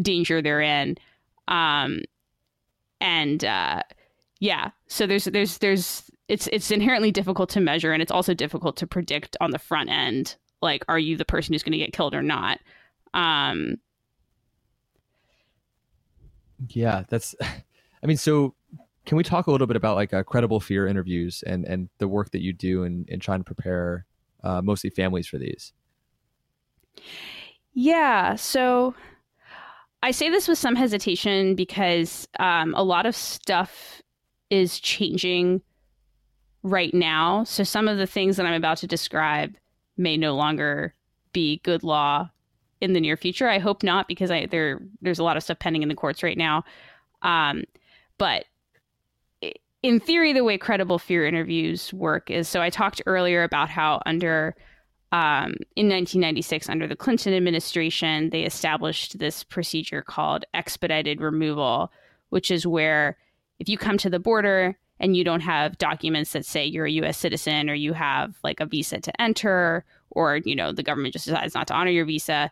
[0.00, 0.96] danger they're in.
[1.48, 2.02] Um,
[3.00, 3.82] and uh,
[4.40, 8.76] yeah, so there's there's there's it's it's inherently difficult to measure, and it's also difficult
[8.78, 10.36] to predict on the front end.
[10.62, 12.58] Like, are you the person who's going to get killed or not?
[13.14, 13.76] Um,
[16.68, 17.34] yeah, that's.
[18.02, 18.54] I mean, so
[19.06, 22.08] can we talk a little bit about like uh, credible fear interviews and and the
[22.08, 24.06] work that you do in in trying to prepare
[24.42, 25.72] uh, mostly families for these?
[27.72, 28.94] Yeah, so
[30.02, 34.02] I say this with some hesitation because um, a lot of stuff
[34.50, 35.62] is changing
[36.66, 37.44] right now.
[37.44, 39.54] So some of the things that I'm about to describe
[39.96, 40.94] may no longer
[41.32, 42.30] be good law
[42.80, 43.48] in the near future.
[43.48, 46.22] I hope not, because I there there's a lot of stuff pending in the courts
[46.22, 46.64] right now.
[47.22, 47.64] Um,
[48.18, 48.44] but
[49.82, 54.02] in theory, the way credible fear interviews work is so I talked earlier about how
[54.04, 54.56] under
[55.12, 61.92] um, in 1996, under the Clinton administration, they established this procedure called expedited removal,
[62.30, 63.16] which is where
[63.60, 66.90] if you come to the border and you don't have documents that say you're a
[66.92, 67.18] U.S.
[67.18, 71.26] citizen or you have like a visa to enter, or you know the government just
[71.26, 72.50] decides not to honor your visa,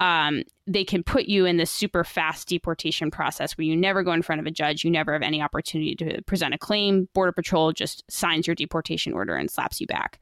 [0.00, 4.12] um, they can put you in this super fast deportation process where you never go
[4.12, 7.08] in front of a judge, you never have any opportunity to present a claim.
[7.14, 10.20] Border Patrol just signs your deportation order and slaps you back.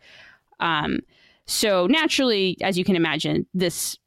[0.60, 1.00] Um,
[1.46, 3.98] so naturally, as you can imagine, this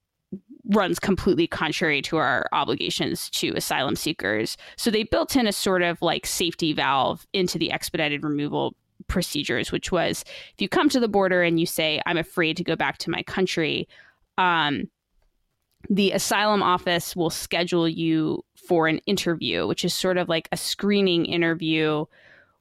[0.69, 4.57] runs completely contrary to our obligations to asylum seekers.
[4.75, 8.75] So they built in a sort of like safety valve into the expedited removal
[9.07, 12.63] procedures, which was if you come to the border and you say, I'm afraid to
[12.63, 13.87] go back to my country,
[14.37, 14.89] um,
[15.89, 20.57] the asylum office will schedule you for an interview, which is sort of like a
[20.57, 22.05] screening interview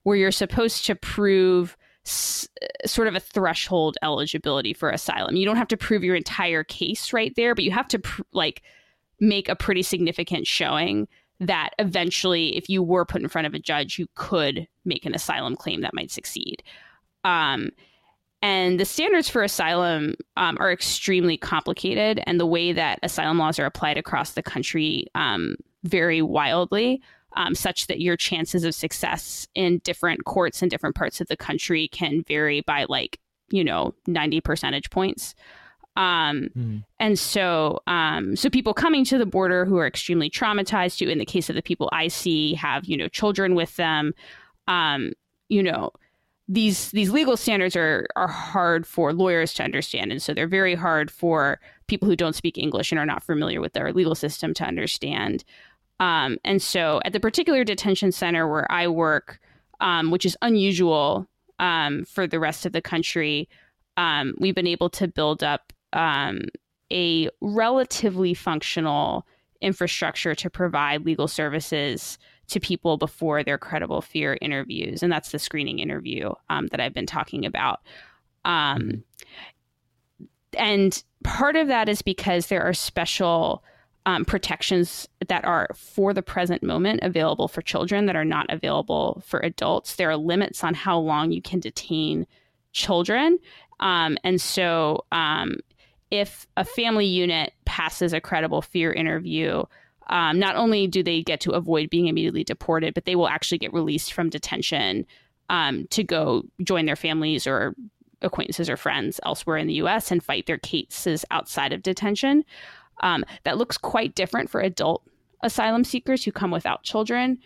[0.04, 1.76] where you're supposed to prove
[2.08, 5.36] sort of a threshold eligibility for asylum.
[5.36, 8.22] You don't have to prove your entire case right there, but you have to pr-
[8.32, 8.62] like
[9.20, 11.08] make a pretty significant showing
[11.40, 15.14] that eventually if you were put in front of a judge you could make an
[15.14, 16.62] asylum claim that might succeed.
[17.24, 17.70] Um,
[18.42, 23.58] And the standards for asylum um, are extremely complicated, and the way that asylum laws
[23.58, 27.00] are applied across the country um, vary wildly,
[27.34, 31.36] um, such that your chances of success in different courts in different parts of the
[31.36, 33.18] country can vary by like,
[33.50, 35.34] you know, 90 percentage points.
[35.96, 36.84] Um, mm.
[37.00, 41.18] And so, um, so people coming to the border who are extremely traumatized, who, in
[41.18, 44.12] the case of the people I see, have you know children with them,
[44.68, 45.12] um,
[45.48, 45.92] you know,
[46.48, 50.76] these these legal standards are are hard for lawyers to understand and so they're very
[50.76, 51.58] hard for
[51.88, 55.42] people who don't speak english and are not familiar with their legal system to understand
[56.00, 59.40] um, and so at the particular detention center where i work
[59.80, 61.26] um, which is unusual
[61.58, 63.48] um, for the rest of the country
[63.96, 66.42] um, we've been able to build up um,
[66.92, 69.26] a relatively functional
[69.60, 72.18] infrastructure to provide legal services
[72.48, 75.02] to people before their credible fear interviews.
[75.02, 77.80] And that's the screening interview um, that I've been talking about.
[78.44, 79.02] Um,
[80.22, 80.24] mm-hmm.
[80.56, 83.64] and part of that is because there are special
[84.06, 89.22] um, protections that are for the present moment available for children that are not available
[89.26, 89.96] for adults.
[89.96, 92.26] There are limits on how long you can detain
[92.72, 93.38] children.
[93.80, 95.56] Um, and so, um,
[96.12, 99.64] if a family unit passes a credible fear interview,
[100.06, 103.58] um, not only do they get to avoid being immediately deported, but they will actually
[103.58, 105.04] get released from detention
[105.50, 107.74] um, to go join their families or
[108.22, 112.44] acquaintances or friends elsewhere in the US and fight their cases outside of detention.
[113.00, 115.02] Um, that looks quite different for adult
[115.42, 117.38] asylum seekers who come without children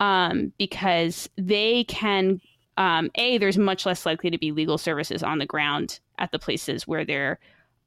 [0.00, 2.40] um, because they can,
[2.76, 6.38] um, A, there's much less likely to be legal services on the ground at the
[6.38, 7.38] places where they're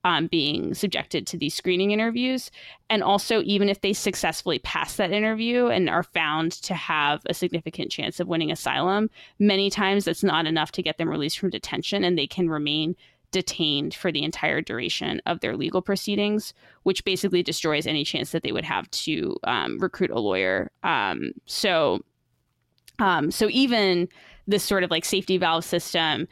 [0.04, 2.50] um, being subjected to these screening interviews.
[2.90, 7.34] And also, even if they successfully pass that interview and are found to have a
[7.34, 11.52] significant chance of winning asylum, many times that's not enough to get them released from
[11.52, 12.96] detention and they can remain
[13.32, 16.54] detained for the entire duration of their legal proceedings,
[16.84, 20.70] which basically destroys any chance that they would have to um, recruit a lawyer.
[20.84, 22.02] Um, so,
[23.00, 24.08] um, so even
[24.48, 26.28] this sort of like safety valve system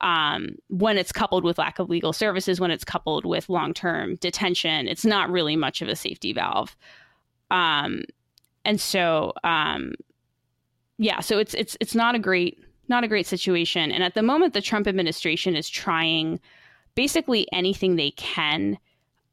[0.00, 4.16] um, when it's coupled with lack of legal services, when it's coupled with long term
[4.16, 6.76] detention, it's not really much of a safety valve.
[7.50, 8.02] Um,
[8.64, 9.94] and so, um,
[10.98, 13.90] yeah, so it's it's it's not a great not a great situation.
[13.90, 16.40] And at the moment, the Trump administration is trying
[16.94, 18.78] basically anything they can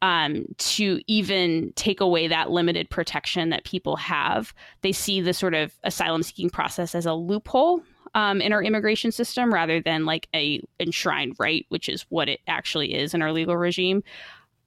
[0.01, 4.53] um, to even take away that limited protection that people have.
[4.81, 7.81] They see the sort of asylum seeking process as a loophole
[8.13, 12.39] um, in our immigration system rather than like a enshrined right, which is what it
[12.47, 14.03] actually is in our legal regime.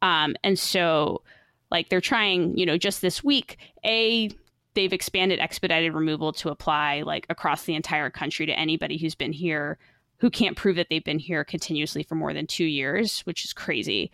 [0.02, 1.22] Um, and so,
[1.70, 4.30] like, they're trying, you know, just this week, a
[4.74, 9.32] they've expanded expedited removal to apply like across the entire country to anybody who's been
[9.32, 9.78] here
[10.18, 13.52] who can't prove that they've been here continuously for more than two years, which is
[13.52, 14.10] crazy.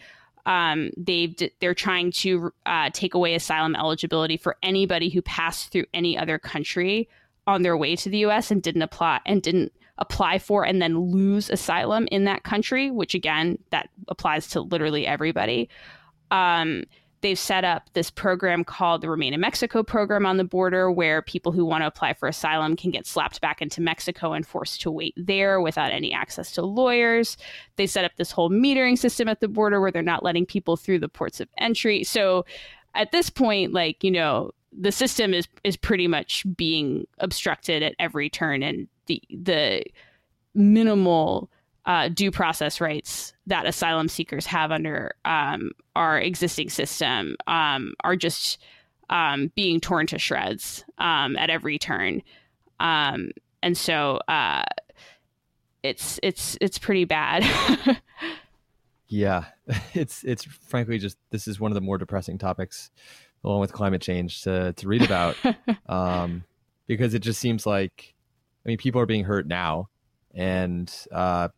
[0.47, 5.87] Um, they've they're trying to uh, take away asylum eligibility for anybody who passed through
[5.95, 7.09] any other country
[7.47, 10.99] on their way to the US and didn't apply and didn't apply for and then
[10.99, 15.69] lose asylum in that country, which again, that applies to literally everybody.
[16.31, 16.85] Um,
[17.25, 21.23] they've set up this program called the Remain in Mexico program on the border, where
[21.23, 24.83] people who want to apply for asylum can get slapped back into Mexico and forced
[24.83, 27.39] to wait there without any access to lawyers.
[27.77, 30.77] They set up this whole metering system at the border where they're not letting people
[30.77, 32.05] through the ports of entry.
[32.05, 32.45] So
[32.95, 37.95] at this point, like, you know, the system is is pretty much being obstructed at
[37.99, 39.83] every turn, and the the
[40.55, 41.51] minimal
[41.87, 48.17] uh, due process rights that asylum seekers have under um, our existing system um, are
[48.17, 48.59] just
[49.11, 52.23] um, being torn to shreds um, at every turn,
[52.81, 53.31] um,
[53.63, 54.65] and so uh,
[55.83, 57.45] it's it's it's pretty bad.
[59.09, 59.45] yeah,
[59.95, 62.91] it's it's frankly just this is one of the more depressing topics
[63.45, 65.37] along with climate change to to read about.
[65.87, 66.45] Um,
[66.87, 68.15] because it just seems like
[68.65, 69.91] I mean people are being hurt now
[70.35, 71.49] and uh,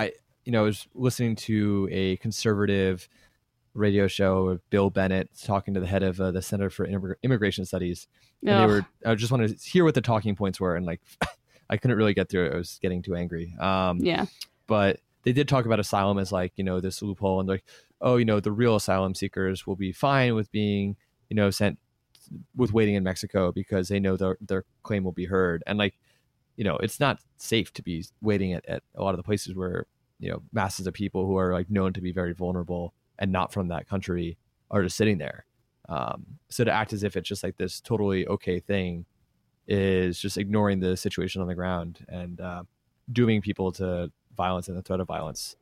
[0.00, 0.12] I
[0.44, 3.08] you know I was listening to a conservative
[3.74, 6.86] radio show with Bill Bennett talking to the head of uh, the Center for
[7.22, 8.08] Immigration Studies
[8.42, 8.60] and Ugh.
[8.60, 11.00] they were I just wanted to hear what the talking points were and like
[11.70, 14.26] I couldn't really get through it I was getting too angry um, yeah
[14.66, 17.64] but they did talk about asylum as like you know this loophole and like
[18.00, 20.96] oh, you know, the real asylum seekers will be fine with being,
[21.28, 21.78] you know, sent
[22.56, 25.62] with waiting in Mexico because they know their their claim will be heard.
[25.66, 25.94] And like,
[26.56, 29.54] you know, it's not safe to be waiting at, at a lot of the places
[29.54, 29.86] where,
[30.18, 33.52] you know, masses of people who are like known to be very vulnerable and not
[33.52, 34.36] from that country
[34.70, 35.44] are just sitting there.
[35.88, 39.06] Um, so to act as if it's just like this totally okay thing
[39.66, 42.62] is just ignoring the situation on the ground and uh,
[43.12, 45.56] dooming people to violence and the threat of violence.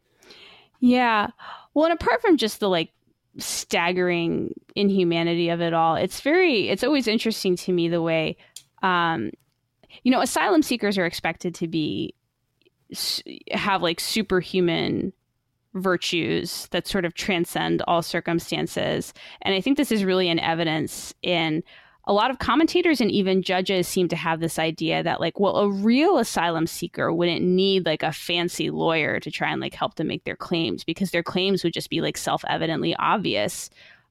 [0.80, 1.28] Yeah.
[1.74, 2.91] Well, and apart from just the like
[3.39, 8.36] staggering inhumanity of it all, it's very, it's always interesting to me the way,
[8.82, 9.30] um,
[10.03, 12.14] you know, asylum seekers are expected to be,
[13.53, 15.12] have like superhuman
[15.74, 19.12] virtues that sort of transcend all circumstances.
[19.43, 21.62] And I think this is really an evidence in
[22.09, 25.57] a lot of commentators and even judges seem to have this idea that like well
[25.57, 29.97] a real asylum seeker wouldn't need like a fancy lawyer to try and like help
[29.97, 33.68] them make their claims because their claims would just be like self-evidently obvious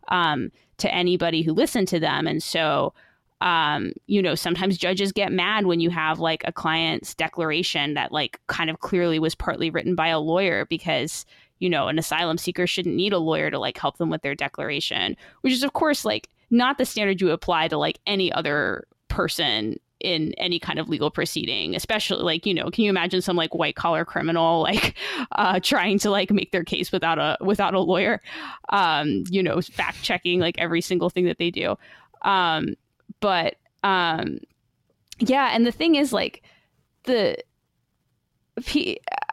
[0.09, 2.93] um, to anybody who listened to them and so
[3.42, 8.12] um, you know sometimes judges get mad when you have like a client's declaration that
[8.12, 11.26] like kind of clearly was partly written by a lawyer because
[11.60, 14.36] you know an asylum seeker shouldn't need a lawyer to like help them with their
[14.36, 18.86] declaration which is of course like not the standard you apply to like any other
[19.08, 23.36] person in any kind of legal proceeding especially like you know can you imagine some
[23.36, 24.96] like white collar criminal like
[25.34, 28.22] uh trying to like make their case without a without a lawyer
[28.70, 31.76] um you know fact checking like every single thing that they do.
[32.24, 32.76] Um
[33.20, 34.39] but um
[35.20, 36.43] yeah and the thing is like
[37.03, 37.38] the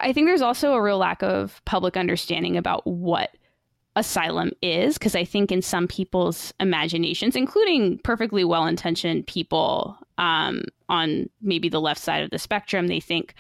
[0.00, 3.30] I think there's also a real lack of public understanding about what
[3.96, 10.62] asylum is because I think in some people's imaginations, including perfectly well intentioned people um,
[10.88, 13.34] on maybe the left side of the spectrum, they think,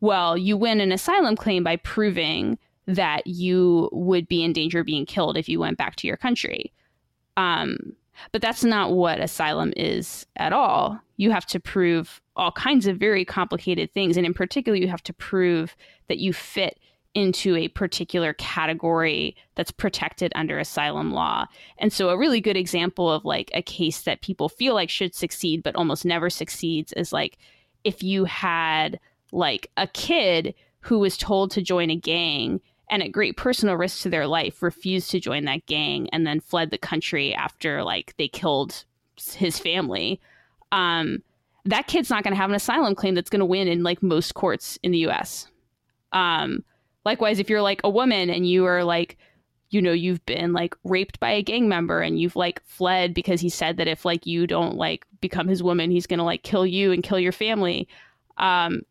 [0.00, 4.86] well, you win an asylum claim by proving that you would be in danger of
[4.86, 6.72] being killed if you went back to your country.
[7.36, 7.94] Um,
[8.32, 11.00] but that's not what asylum is at all.
[11.16, 14.16] You have to prove all kinds of very complicated things.
[14.16, 15.76] And in particular, you have to prove
[16.08, 16.78] that you fit
[17.14, 21.46] into a particular category that's protected under asylum law.
[21.78, 25.14] And so, a really good example of like a case that people feel like should
[25.14, 27.38] succeed but almost never succeeds is like
[27.84, 29.00] if you had
[29.32, 32.60] like a kid who was told to join a gang
[32.90, 36.40] and at great personal risk to their life refused to join that gang and then
[36.40, 38.84] fled the country after like they killed
[39.34, 40.20] his family
[40.72, 41.22] um,
[41.64, 44.02] that kid's not going to have an asylum claim that's going to win in like
[44.02, 45.48] most courts in the us
[46.12, 46.64] um,
[47.06, 49.16] Likewise, if you're like a woman and you are like,
[49.70, 53.40] you know, you've been like raped by a gang member and you've like fled because
[53.40, 56.42] he said that if like you don't like become his woman, he's going to like
[56.42, 57.86] kill you and kill your family.
[58.38, 58.82] Um,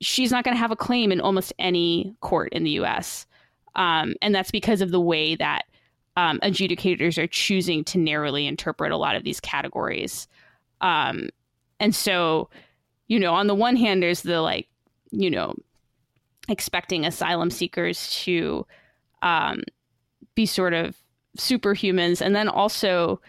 [0.00, 3.26] she's not going to have a claim in almost any court in the US.
[3.76, 5.62] Um, and that's because of the way that
[6.16, 10.28] um, adjudicators are choosing to narrowly interpret a lot of these categories.
[10.80, 11.28] Um,
[11.80, 12.50] and so,
[13.08, 14.68] you know, on the one hand, there's the like,
[15.10, 15.54] you know,
[16.48, 18.66] expecting asylum seekers to
[19.22, 19.62] um,
[20.34, 20.96] be sort of
[21.36, 22.20] superhumans.
[22.20, 23.20] And then also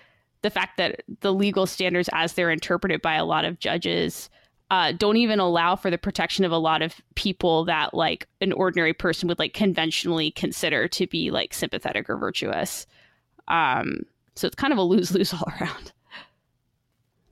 [0.41, 4.29] the fact that the legal standards, as they're interpreted by a lot of judges,
[4.71, 8.51] uh, don't even allow for the protection of a lot of people that like an
[8.51, 12.87] ordinary person would like conventionally consider to be like sympathetic or virtuous.
[13.47, 14.01] Um,
[14.35, 15.91] so it's kind of a lose lose all around.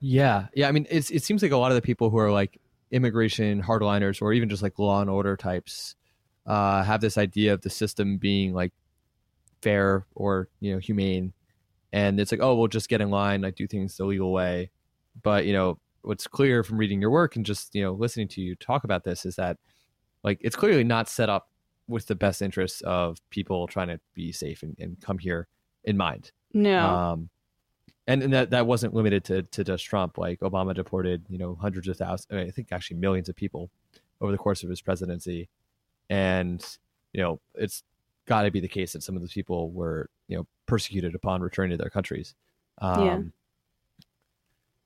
[0.00, 0.68] Yeah, yeah.
[0.68, 2.60] I mean, it's, it seems like a lot of the people who are like
[2.90, 5.96] immigration hardliners or even just like law and order types
[6.46, 8.72] uh, have this idea of the system being like
[9.62, 11.32] fair or you know humane
[11.90, 14.70] and it's like oh we'll just get in line like do things the legal way
[15.22, 18.40] but you know what's clear from reading your work and just you know listening to
[18.40, 19.56] you talk about this is that
[20.22, 21.48] like it's clearly not set up
[21.88, 25.48] with the best interests of people trying to be safe and, and come here
[25.84, 27.30] in mind no um
[28.06, 30.18] and, and that, that wasn't limited to, to just Trump.
[30.18, 33.36] Like Obama deported, you know, hundreds of thousands, I, mean, I think actually millions of
[33.36, 33.70] people
[34.20, 35.48] over the course of his presidency.
[36.10, 36.64] And,
[37.12, 37.82] you know, it's
[38.26, 41.40] got to be the case that some of those people were, you know, persecuted upon
[41.40, 42.34] returning to their countries.
[42.78, 43.20] Um, yeah.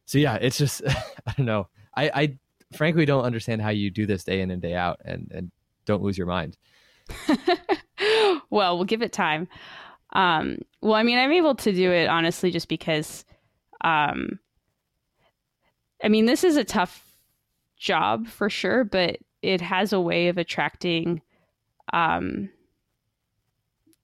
[0.09, 0.81] So yeah, it's just,
[1.27, 1.69] I don't know.
[1.95, 2.39] I, I
[2.75, 5.51] frankly don't understand how you do this day in and day out and, and
[5.85, 6.57] don't lose your mind.
[8.51, 9.49] well, we'll give it time.
[10.15, 13.27] Um, well, I mean, I'm able to do it honestly just because,
[13.85, 14.39] um,
[16.03, 17.05] I mean, this is a tough
[17.77, 21.21] job for sure, but it has a way of attracting
[21.93, 22.49] um,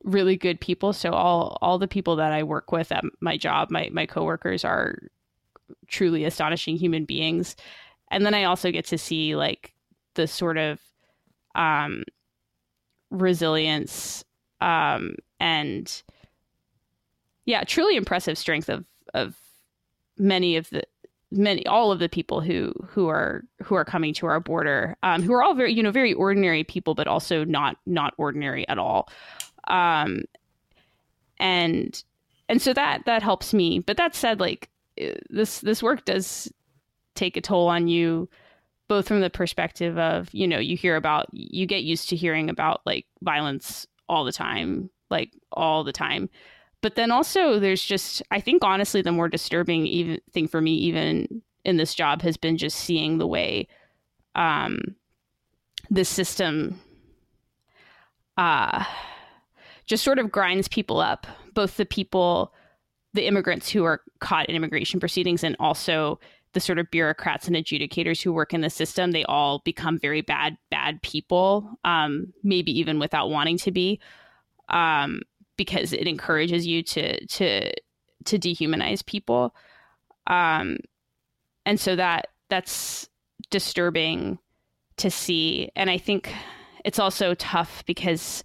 [0.02, 0.92] really good people.
[0.92, 4.66] So all all the people that I work with at my job, my my coworkers
[4.66, 4.98] are
[5.86, 7.56] truly astonishing human beings.
[8.10, 9.74] And then I also get to see like
[10.14, 10.80] the sort of
[11.54, 12.04] um,
[13.10, 14.24] resilience
[14.60, 16.02] um, and
[17.46, 19.36] yeah, truly impressive strength of of
[20.18, 20.82] many of the
[21.30, 25.22] many all of the people who who are who are coming to our border um,
[25.22, 28.78] who are all very you know very ordinary people but also not not ordinary at
[28.78, 29.08] all
[29.68, 30.22] um,
[31.38, 32.04] and
[32.48, 34.68] and so that that helps me but that said like
[35.30, 36.52] this this work does
[37.14, 38.28] take a toll on you
[38.88, 42.50] both from the perspective of you know you hear about you get used to hearing
[42.50, 46.28] about like violence all the time like all the time.
[46.80, 50.74] But then also there's just i think honestly the more disturbing even thing for me
[50.74, 53.66] even in this job has been just seeing the way
[54.34, 54.78] um
[56.02, 56.78] system
[58.36, 58.84] uh
[59.86, 62.52] just sort of grinds people up both the people
[63.14, 66.20] the immigrants who are caught in immigration proceedings and also
[66.52, 70.20] the sort of bureaucrats and adjudicators who work in the system they all become very
[70.20, 74.00] bad bad people um, maybe even without wanting to be
[74.68, 75.20] um,
[75.56, 77.72] because it encourages you to to
[78.24, 79.54] to dehumanize people.
[80.26, 80.78] Um,
[81.66, 83.08] and so that that's
[83.50, 84.38] disturbing
[84.96, 85.70] to see.
[85.76, 86.32] And i think
[86.84, 88.44] it's also tough because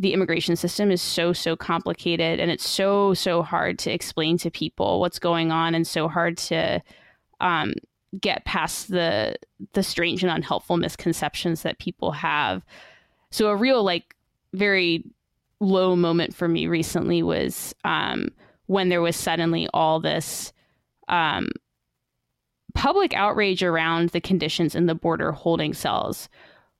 [0.00, 4.50] the immigration system is so so complicated and it's so so hard to explain to
[4.50, 6.82] people what's going on and so hard to
[7.40, 7.74] um,
[8.18, 9.36] get past the
[9.74, 12.64] the strange and unhelpful misconceptions that people have.
[13.30, 14.16] So a real like
[14.54, 15.04] very
[15.60, 18.30] low moment for me recently was um,
[18.66, 20.52] when there was suddenly all this
[21.08, 21.50] um,
[22.74, 26.30] public outrage around the conditions in the border holding cells,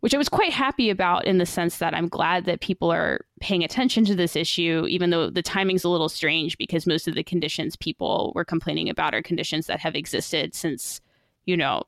[0.00, 3.26] which I was quite happy about in the sense that I'm glad that people are
[3.40, 7.14] paying attention to this issue, even though the timing's a little strange because most of
[7.14, 11.00] the conditions people were complaining about are conditions that have existed since,
[11.44, 11.82] you know,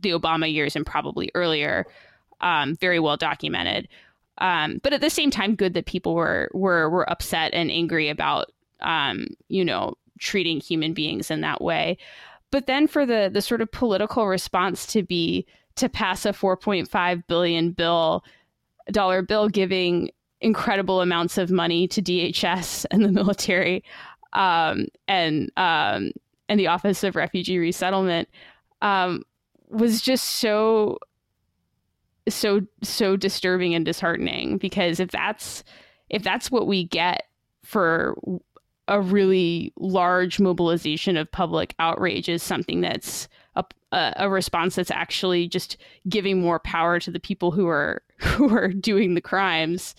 [0.00, 1.86] the Obama years and probably earlier,
[2.40, 3.88] um, very well documented.
[4.38, 8.08] Um, but at the same time, good that people were were were upset and angry
[8.08, 11.98] about, um, you know, treating human beings in that way.
[12.50, 15.44] But then for the the sort of political response to be
[15.78, 18.24] to pass a 4.5 billion bill
[18.90, 20.10] dollar bill giving
[20.40, 23.84] incredible amounts of money to DHS and the military
[24.32, 26.12] um, and um,
[26.48, 28.28] and the Office of Refugee Resettlement
[28.82, 29.22] um,
[29.68, 30.98] was just so
[32.28, 35.64] so so disturbing and disheartening because if that's
[36.10, 37.24] if that's what we get
[37.64, 38.16] for
[38.88, 43.28] a really large mobilization of public outrage is something that's
[43.92, 45.76] a, a, response that's actually just
[46.08, 49.94] giving more power to the people who are who are doing the crimes.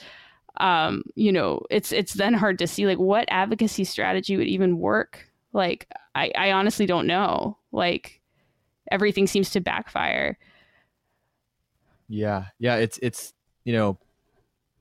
[0.58, 4.80] Um, you know it's it's then hard to see like what advocacy strategy would even
[4.80, 5.28] work.
[5.54, 7.58] Like i i honestly don't know.
[7.72, 8.22] Like
[8.92, 10.38] everything seems to backfire.
[12.08, 12.46] Yeah.
[12.60, 13.34] Yeah it's it's
[13.64, 13.98] you know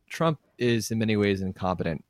[0.09, 2.05] trump is in many ways incompetent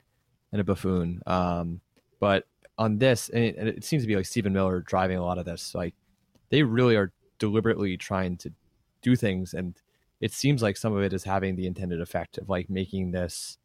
[0.52, 1.20] and a buffoon.
[1.26, 1.80] Um
[2.20, 2.46] but
[2.76, 5.44] on this and it, it seems to be like stephen miller driving a lot of
[5.44, 5.94] this like
[6.50, 8.52] they really are deliberately trying to
[9.02, 9.74] do things and
[10.20, 13.58] it seems like some of it is having the intended effect of like making this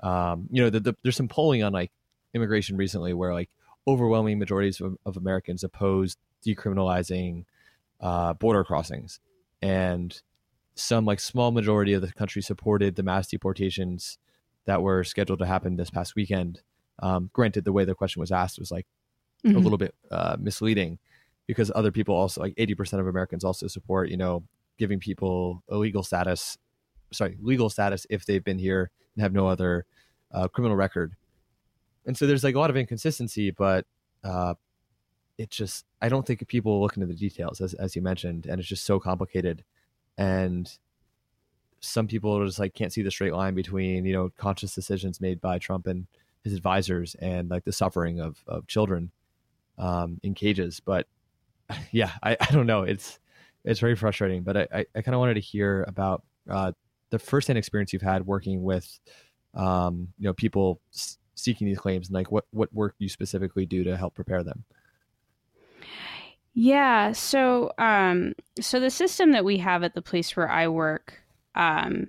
[0.00, 1.92] um, you know the, the, there's some polling on like
[2.34, 3.50] immigration recently where like
[3.86, 7.44] overwhelming majorities of, of americans oppose decriminalizing
[8.02, 9.20] uh, border crossings.
[9.62, 10.20] And
[10.74, 14.18] some like small majority of the country supported the mass deportations
[14.64, 16.62] that were scheduled to happen this past weekend
[17.00, 18.86] um, granted the way the question was asked was like
[19.44, 19.56] mm-hmm.
[19.56, 20.98] a little bit uh, misleading
[21.46, 24.44] because other people also like 80% of Americans also support, you know,
[24.78, 26.56] giving people a legal status,
[27.12, 29.84] sorry, legal status if they've been here and have no other
[30.32, 31.14] uh, criminal record.
[32.06, 33.86] And so there's like a lot of inconsistency, but
[34.24, 34.54] uh,
[35.38, 38.60] it just, I don't think people look into the details as, as you mentioned, and
[38.60, 39.64] it's just so complicated.
[40.16, 40.70] And
[41.80, 45.40] some people just like can't see the straight line between, you know, conscious decisions made
[45.40, 46.06] by Trump and
[46.44, 49.10] his advisors and like the suffering of, of children
[49.78, 50.80] um, in cages.
[50.80, 51.06] But
[51.90, 52.82] yeah, I, I don't know.
[52.82, 53.18] It's
[53.64, 56.72] it's very frustrating, but I, I, I kind of wanted to hear about uh,
[57.10, 58.98] the firsthand experience you've had working with,
[59.54, 63.66] um, you know, people s- seeking these claims and like what, what work you specifically
[63.66, 64.64] do to help prepare them.
[66.54, 67.12] Yeah.
[67.12, 71.20] So, um, so the system that we have at the place where I work,
[71.54, 72.08] um,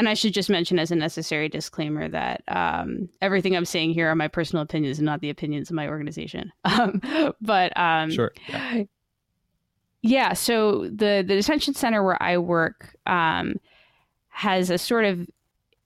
[0.00, 4.08] and I should just mention as a necessary disclaimer that um, everything I'm saying here
[4.08, 6.52] are my personal opinions and not the opinions of my organization.
[6.64, 7.02] Um,
[7.42, 8.32] but um, sure.
[8.48, 8.84] Yeah.
[10.02, 10.32] Yeah.
[10.32, 13.56] So the the detention center where I work um,
[14.28, 15.28] has a sort of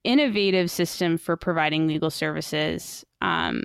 [0.04, 3.64] innovative system for providing legal services um,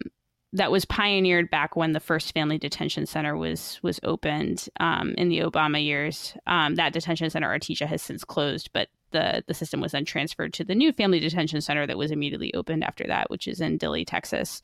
[0.54, 5.30] that was pioneered back when the first family detention center was was opened um, in
[5.30, 6.36] the Obama years.
[6.48, 10.54] Um, that detention center, Artesia, has since closed, but the the system was then transferred
[10.54, 13.78] to the new family detention center that was immediately opened after that, which is in
[13.78, 14.62] Dilley, Texas.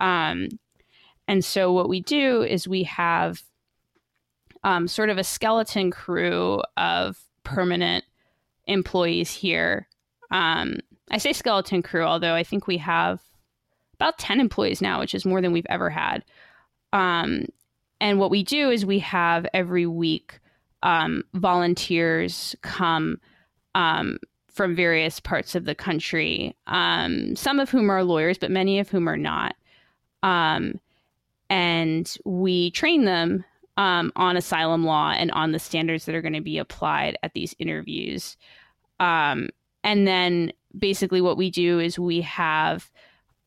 [0.00, 0.48] Um,
[1.26, 3.42] and so what we do is we have
[4.64, 8.04] um, sort of a skeleton crew of permanent
[8.66, 9.88] employees here.
[10.30, 10.78] Um,
[11.10, 13.20] I say skeleton crew, although I think we have
[13.94, 16.24] about 10 employees now, which is more than we've ever had.
[16.92, 17.46] Um,
[18.00, 20.38] and what we do is we have every week
[20.82, 23.20] um, volunteers come
[23.74, 28.78] um, from various parts of the country, um, some of whom are lawyers, but many
[28.78, 29.54] of whom are not.
[30.22, 30.80] Um,
[31.48, 33.44] and we train them
[33.76, 37.34] um, on asylum law and on the standards that are going to be applied at
[37.34, 38.36] these interviews.
[38.98, 39.48] Um,
[39.84, 42.90] and then basically, what we do is we have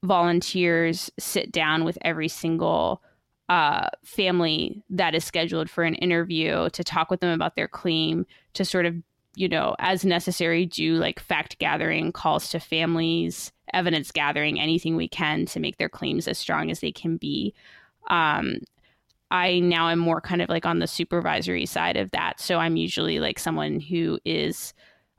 [0.03, 3.03] volunteers sit down with every single
[3.49, 8.26] uh, family that is scheduled for an interview to talk with them about their claim,
[8.53, 8.95] to sort of,
[9.36, 15.08] you know, as necessary, do like fact gathering, calls to families, evidence gathering, anything we
[15.08, 17.54] can to make their claims as strong as they can be.
[18.10, 18.58] Um,
[19.30, 22.42] I now am more kind of like on the supervisory side of that.
[22.42, 24.74] So I'm usually like someone who is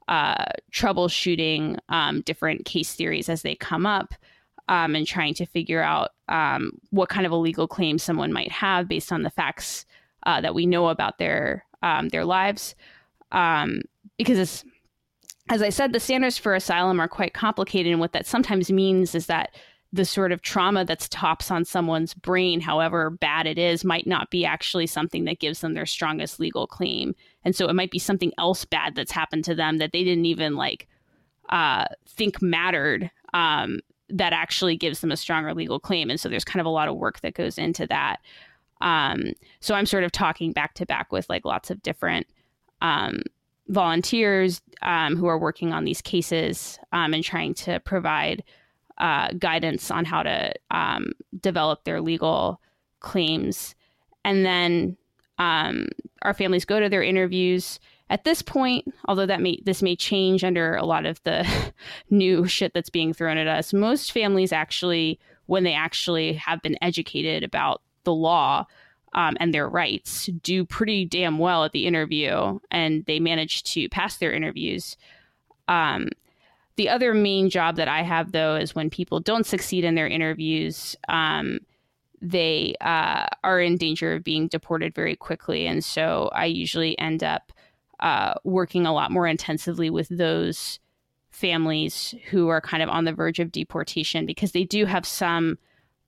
[0.09, 4.15] uh, troubleshooting um, different case theories as they come up
[4.69, 8.53] um, and trying to figure out um, what kind of a legal claim someone might
[8.53, 9.87] have based on the facts
[10.27, 12.75] uh, that we know about their um, their lives.
[13.33, 13.81] Um,
[14.25, 14.65] because
[15.49, 19.15] as I said, the standards for asylum are quite complicated, and what that sometimes means
[19.15, 19.55] is that
[19.93, 24.31] the sort of trauma that's tops on someone's brain, however bad it is, might not
[24.31, 27.15] be actually something that gives them their strongest legal claim.
[27.45, 30.25] And so it might be something else bad that's happened to them that they didn't
[30.25, 30.89] even like
[31.51, 36.09] uh, think mattered um, that actually gives them a stronger legal claim.
[36.09, 38.21] And so there's kind of a lot of work that goes into that.
[38.81, 42.27] Um, so I'm sort of talking back to back with like lots of different
[42.81, 43.23] um,
[43.73, 48.45] volunteers um, who are working on these cases um, and trying to provide
[48.99, 52.61] uh, guidance on how to um, develop their legal
[53.01, 53.75] claims.
[54.25, 54.97] And then
[55.39, 55.89] um,
[56.23, 57.81] our families go to their interviews.
[58.11, 61.49] At this point, although that may this may change under a lot of the
[62.11, 66.77] new shit that's being thrown at us, most families actually, when they actually have been
[66.83, 68.67] educated about the law
[69.15, 73.89] um, and their rights, do pretty damn well at the interview, and they manage to
[73.89, 74.97] pass their interviews.
[75.69, 76.09] Um,
[76.77, 80.09] the other main job that I have, though, is when people don't succeed in their
[80.09, 81.61] interviews, um,
[82.23, 85.67] they uh, are in danger of being deported very quickly.
[85.67, 87.53] And so I usually end up
[88.01, 90.79] uh, working a lot more intensively with those
[91.31, 95.59] families who are kind of on the verge of deportation because they do have some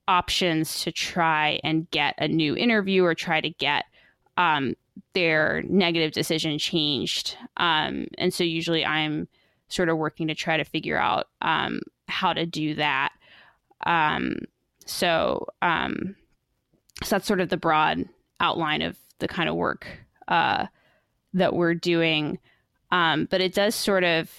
[0.08, 3.84] options to try and get a new interview or try to get
[4.36, 4.74] um,
[5.14, 7.36] their negative decision changed.
[7.56, 9.28] Um, and so usually I'm
[9.68, 13.12] sort of working to try to figure out um, how to do that.
[13.86, 14.38] Um,
[14.86, 16.16] so, um,
[17.02, 18.08] so that's sort of the broad
[18.40, 19.86] outline of the kind of work
[20.28, 20.66] uh,
[21.32, 22.38] that we're doing.
[22.90, 24.30] Um, but it does sort of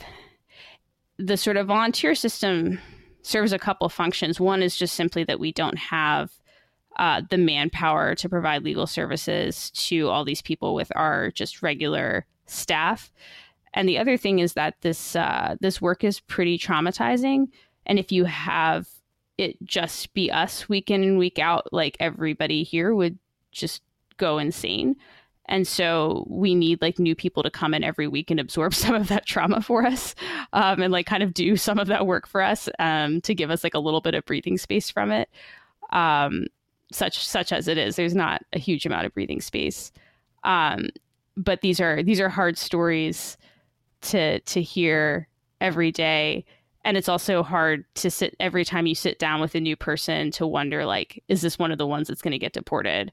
[1.18, 2.80] the sort of volunteer system
[3.26, 4.40] serves a couple functions.
[4.40, 6.32] One is just simply that we don't have
[6.98, 12.26] uh, the manpower to provide legal services to all these people with our just regular
[12.46, 13.12] staff.
[13.74, 17.48] And the other thing is that this uh, this work is pretty traumatizing.
[17.86, 18.88] And if you have
[19.38, 23.20] it just be us week in and week out, like everybody here would
[23.52, 23.82] just
[24.18, 24.96] go insane.
[25.48, 28.96] And so we need like new people to come in every week and absorb some
[28.96, 30.16] of that trauma for us
[30.54, 33.52] um, and like kind of do some of that work for us um, to give
[33.52, 35.30] us like a little bit of breathing space from it.
[35.92, 36.48] Um,
[36.92, 39.92] such such as it is, there's not a huge amount of breathing space.
[40.44, 40.90] Um,
[41.36, 43.38] but these are these are hard stories
[44.02, 45.28] to to hear
[45.62, 46.46] every day
[46.84, 50.32] and it's also hard to sit every time you sit down with a new person
[50.32, 53.12] to wonder like is this one of the ones that's going to get deported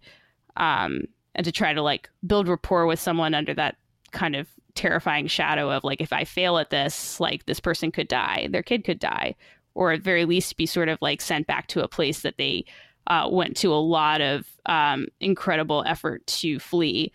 [0.57, 1.05] um,
[1.35, 3.76] and to try to like build rapport with someone under that
[4.12, 8.09] kind of terrifying shadow of like if i fail at this like this person could
[8.09, 9.35] die their kid could die
[9.74, 12.64] or at very least be sort of like sent back to a place that they
[13.09, 17.11] uh, went to a lot of um, incredible effort to flee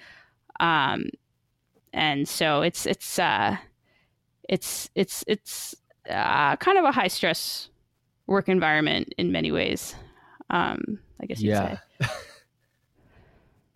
[0.60, 1.06] um,
[1.94, 3.58] and so it's it's uh,
[4.48, 5.76] it's it's it's
[6.10, 7.70] uh, kind of a high stress
[8.28, 9.96] work environment in many ways.
[10.50, 11.78] Um, I guess you'd yeah.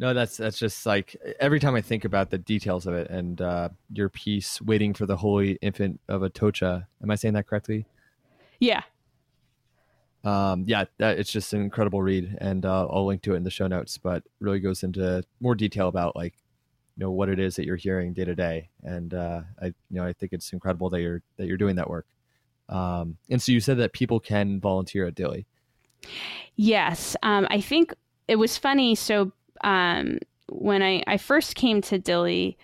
[0.02, 3.40] no, that's that's just like every time I think about the details of it and
[3.40, 6.88] uh, your piece, waiting for the holy infant of Atocha.
[7.04, 7.86] Am I saying that correctly?
[8.60, 8.82] Yeah.
[10.24, 13.44] Um, yeah, that, it's just an incredible read, and uh, I'll link to it in
[13.44, 14.00] the show notes.
[14.00, 16.34] But really goes into more detail about like
[16.98, 19.74] you know what it is that you're hearing day to day and uh, i you
[19.92, 22.06] know i think it's incredible that you're that you're doing that work
[22.70, 25.46] um, and so you said that people can volunteer at Dilley.
[26.58, 27.94] yes um, i think
[28.28, 29.32] it was funny so
[29.64, 30.18] um,
[30.50, 32.58] when I, I first came to Dilley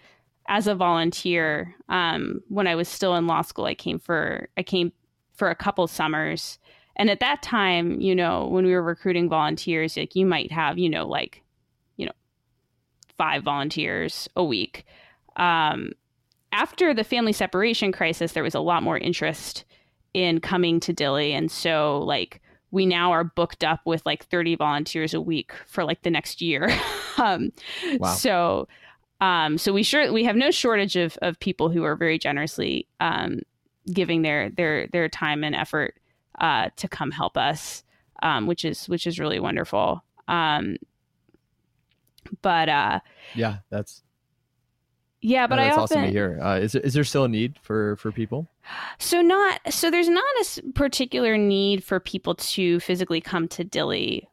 [0.50, 4.64] as a volunteer um, when i was still in law school i came for i
[4.64, 4.94] came
[5.34, 6.58] for a couple summers
[6.96, 10.78] and at that time you know when we were recruiting volunteers like you might have
[10.78, 11.44] you know like
[11.98, 12.14] you know,
[13.18, 14.86] five volunteers a week.
[15.36, 15.92] Um,
[16.52, 19.66] after the family separation crisis, there was a lot more interest
[20.14, 21.32] in coming to Dilley.
[21.32, 22.42] And so, like,
[22.78, 26.44] we now are booked up with like 30 volunteers a week for like the next
[26.44, 26.70] year.
[27.18, 27.52] um,
[27.98, 28.14] wow.
[28.14, 28.68] So,
[29.20, 32.88] um, so we sure we have no shortage of of people who are very generously
[33.00, 33.40] um,
[33.92, 35.96] giving their their their time and effort
[36.38, 37.84] uh, to come help us,
[38.22, 40.04] um, which is which is really wonderful.
[40.28, 40.78] Um,
[42.44, 43.00] but uh,
[43.34, 44.04] yeah, that's
[45.22, 46.40] yeah, but no, that's I often, awesome to hear.
[46.42, 48.48] Uh, is is there still a need for for people?
[49.00, 54.28] So not so there's not a particular need for people to physically come to Dilley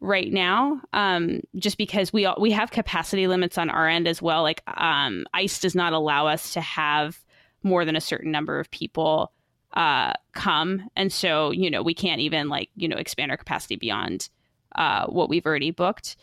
[0.00, 4.22] right now, um, just because we all, we have capacity limits on our end as
[4.22, 4.42] well.
[4.42, 7.18] Like um, ICE does not allow us to have
[7.64, 9.32] more than a certain number of people
[9.72, 13.74] uh, come, and so you know we can't even like you know expand our capacity
[13.74, 14.28] beyond
[14.76, 16.14] uh, what we've already booked.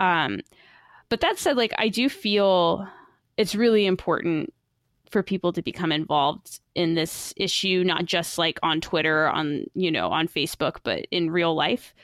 [0.00, 0.40] Um,
[1.10, 2.88] but that said, like I do feel
[3.40, 4.52] it's really important
[5.10, 9.90] for people to become involved in this issue, not just like on Twitter, on you
[9.90, 11.94] know, on Facebook, but in real life.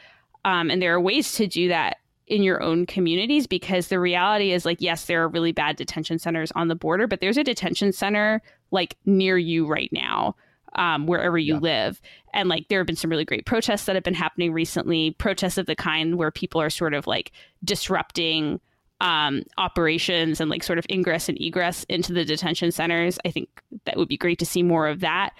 [0.46, 4.50] Um, and there are ways to do that in your own communities because the reality
[4.50, 7.44] is like yes there are really bad detention centers on the border but there's a
[7.44, 10.34] detention center like near you right now
[10.74, 11.60] um, wherever you yeah.
[11.60, 12.02] live
[12.34, 15.56] and like there have been some really great protests that have been happening recently protests
[15.56, 17.30] of the kind where people are sort of like
[17.62, 18.60] disrupting
[19.00, 23.18] um, operations and like sort of ingress and egress into the detention centers.
[23.24, 23.48] I think
[23.84, 25.30] that would be great to see more of that.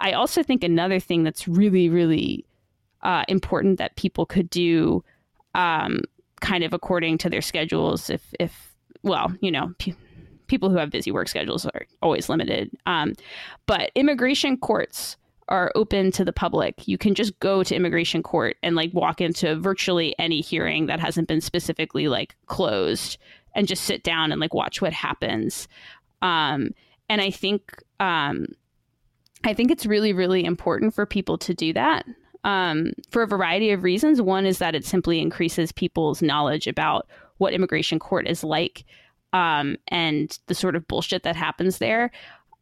[0.00, 2.44] I also think another thing that's really, really
[3.02, 5.04] uh, important that people could do,
[5.54, 6.00] um,
[6.40, 9.72] kind of according to their schedules, if, if well, you know,
[10.46, 12.70] people who have busy work schedules are always limited.
[12.86, 13.14] Um,
[13.66, 15.16] but immigration courts
[15.48, 16.86] are open to the public.
[16.88, 21.00] You can just go to immigration court and like walk into virtually any hearing that
[21.00, 23.18] hasn't been specifically like closed
[23.54, 25.68] and just sit down and like watch what happens.
[26.22, 26.70] Um,
[27.08, 28.46] and I think um,
[29.44, 32.06] I think it's really really important for people to do that
[32.44, 34.20] um, for a variety of reasons.
[34.20, 38.84] One is that it simply increases people's knowledge about what immigration court is like
[39.32, 42.10] um, and the sort of bullshit that happens there.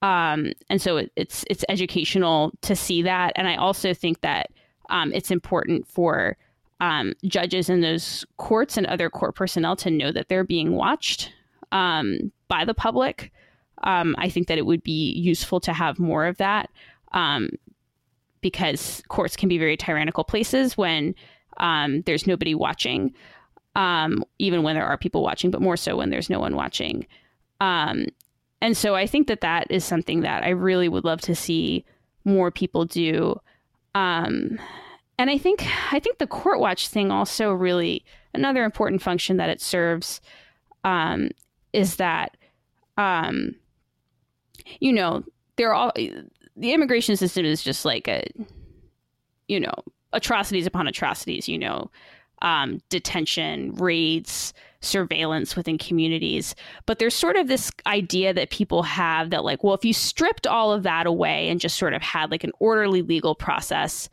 [0.03, 4.51] Um, and so it, it's it's educational to see that, and I also think that
[4.91, 6.37] um, it's important for
[6.81, 11.33] um, judges in those courts and other court personnel to know that they're being watched
[11.71, 13.33] um, by the public.
[13.85, 16.69] Um, I think that it would be useful to have more of that
[17.13, 17.51] um,
[18.41, 21.15] because courts can be very tyrannical places when
[22.05, 23.15] there's nobody watching,
[23.77, 27.07] even when there are people watching, but more so when there's no one watching.
[27.61, 28.07] Um,
[28.63, 31.85] and so I think that that is something that I really would love to see
[32.25, 33.41] more people do.
[33.97, 34.57] Um,
[35.19, 39.51] and I think I think the court watch thing also really another important function that
[39.51, 40.21] it serves
[40.85, 41.31] um,
[41.73, 42.37] is that
[42.97, 43.57] um,
[44.79, 45.25] you know
[45.57, 45.93] there are all
[46.57, 48.25] the immigration system is just like a
[49.49, 49.75] you know
[50.13, 51.49] atrocities upon atrocities.
[51.49, 51.91] You know,
[52.43, 56.55] um, detention raids surveillance within communities.
[56.87, 60.47] But there's sort of this idea that people have that, like, well, if you stripped
[60.47, 64.09] all of that away and just sort of had like an orderly legal process,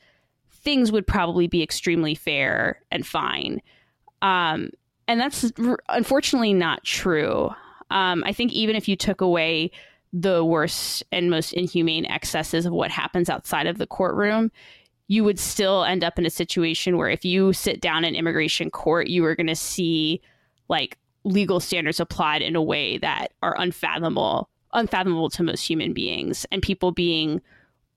[0.51, 3.61] things would probably be extremely fair and fine.
[4.21, 4.69] Um,
[5.07, 7.49] and that's r- unfortunately not true.
[7.89, 9.71] Um, I think even if you took away
[10.13, 14.51] the worst and most inhumane excesses of what happens outside of the courtroom,
[15.07, 18.69] you would still end up in a situation where if you sit down in immigration
[18.69, 20.21] court, you are going to see
[20.69, 26.45] like legal standards applied in a way that are unfathomable unfathomable to most human beings
[26.51, 27.41] and people being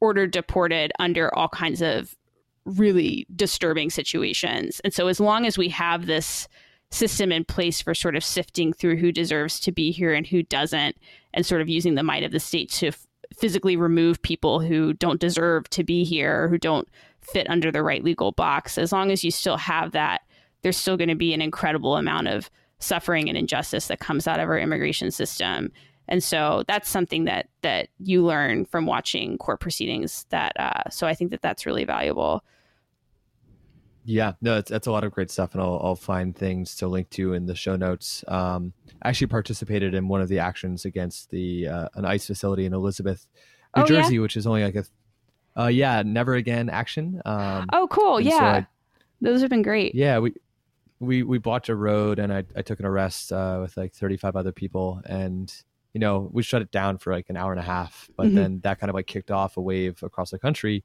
[0.00, 2.16] ordered deported under all kinds of
[2.64, 4.80] really disturbing situations.
[4.84, 6.48] And so as long as we have this
[6.90, 10.42] system in place for sort of sifting through who deserves to be here and who
[10.42, 10.96] doesn't
[11.32, 14.92] and sort of using the might of the state to f- physically remove people who
[14.92, 16.88] don't deserve to be here or who don't
[17.22, 20.20] fit under the right legal box as long as you still have that
[20.60, 22.50] there's still going to be an incredible amount of
[22.82, 25.70] suffering and injustice that comes out of our immigration system.
[26.08, 30.26] And so that's something that that you learn from watching court proceedings.
[30.30, 32.44] That uh, so I think that that's really valuable.
[34.04, 36.88] Yeah, no, that's, that's a lot of great stuff, and I'll, I'll find things to
[36.88, 38.24] link to in the show notes.
[38.26, 42.66] Um, I actually participated in one of the actions against the uh, an ICE facility
[42.66, 43.28] in Elizabeth,
[43.76, 44.20] New oh, Jersey, yeah?
[44.20, 44.84] which is only like a,
[45.56, 47.22] uh, yeah, never again action.
[47.24, 48.66] Um, oh, cool, yeah, so I,
[49.20, 49.94] those have been great.
[49.94, 50.34] Yeah, we
[51.02, 54.36] we we blocked a road and I, I took an arrest uh, with like 35
[54.36, 55.52] other people and
[55.92, 58.36] you know we shut it down for like an hour and a half but mm-hmm.
[58.36, 60.84] then that kind of like kicked off a wave across the country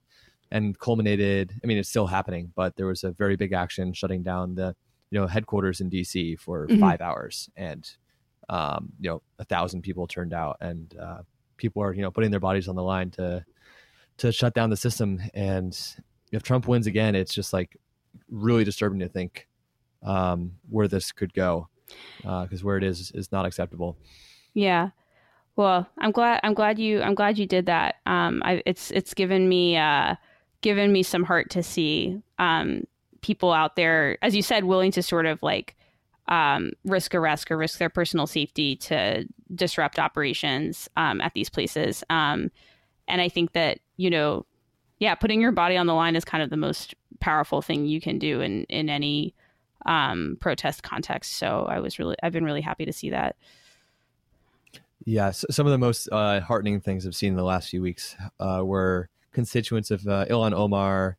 [0.51, 4.23] and culminated i mean it's still happening but there was a very big action shutting
[4.23, 4.75] down the
[5.11, 6.79] you know headquarters in dc for mm-hmm.
[6.79, 7.95] five hours and
[8.49, 11.19] um, you know a thousand people turned out, and uh,
[11.57, 13.43] people are you know putting their bodies on the line to
[14.17, 15.21] to shut down the system.
[15.33, 15.77] And
[16.31, 17.77] if Trump wins again, it's just like
[18.29, 19.47] really disturbing to think
[20.07, 21.67] um, where this could go
[22.21, 23.97] because uh, where it is is not acceptable.
[24.53, 24.89] Yeah.
[25.55, 26.39] Well, I'm glad.
[26.43, 27.01] I'm glad you.
[27.01, 27.95] I'm glad you did that.
[28.05, 30.15] Um, I, it's it's given me uh,
[30.61, 32.83] given me some heart to see um,
[33.21, 35.75] people out there, as you said, willing to sort of like
[36.27, 42.03] um, risk arrest or risk their personal safety to disrupt operations um, at these places.
[42.09, 42.51] Um,
[43.07, 44.45] and I think that you know,
[44.99, 47.99] yeah, putting your body on the line is kind of the most powerful thing you
[47.99, 49.33] can do in in any
[49.85, 51.35] um, protest context.
[51.35, 53.35] So I was really, I've been really happy to see that.
[55.05, 57.81] Yeah, so some of the most uh, heartening things I've seen in the last few
[57.81, 61.17] weeks uh, were constituents of uh, Ilhan Omar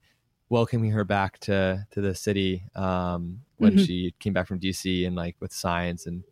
[0.50, 3.84] welcoming her back to to the city um, when mm-hmm.
[3.84, 6.24] she came back from DC and like with signs and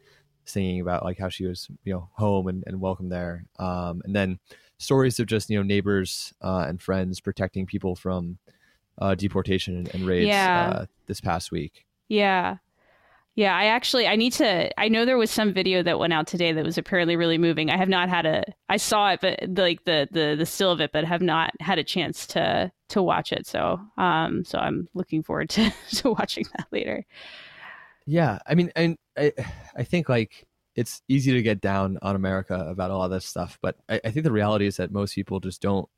[0.45, 4.14] singing about like how she was you know home and, and welcome there um, and
[4.14, 4.39] then
[4.79, 8.39] stories of just you know neighbors uh, and friends protecting people from
[8.99, 10.72] uh, deportation and, and raids yeah.
[10.74, 12.57] uh, this past week yeah
[13.37, 16.27] yeah, I actually I need to I know there was some video that went out
[16.27, 17.69] today that was apparently really moving.
[17.69, 20.81] I have not had a I saw it but like the the the still of
[20.81, 23.47] it but have not had a chance to to watch it.
[23.47, 27.05] So um so I'm looking forward to to watching that later.
[28.07, 29.35] Yeah, I mean and I
[29.77, 33.27] I think like it's easy to get down on America about a lot of this
[33.27, 35.89] stuff, but I, I think the reality is that most people just don't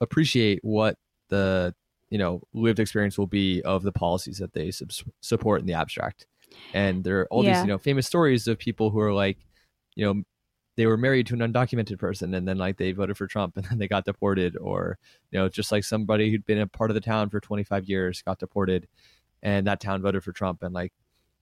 [0.00, 0.98] appreciate what
[1.28, 1.72] the
[2.12, 4.92] you know lived experience will be of the policies that they sub-
[5.22, 6.26] support in the abstract
[6.74, 7.54] and there are all yeah.
[7.54, 9.38] these you know famous stories of people who are like
[9.94, 10.22] you know
[10.76, 13.64] they were married to an undocumented person and then like they voted for Trump and
[13.64, 14.98] then they got deported or
[15.30, 18.20] you know just like somebody who'd been a part of the town for 25 years
[18.20, 18.86] got deported
[19.42, 20.92] and that town voted for Trump and like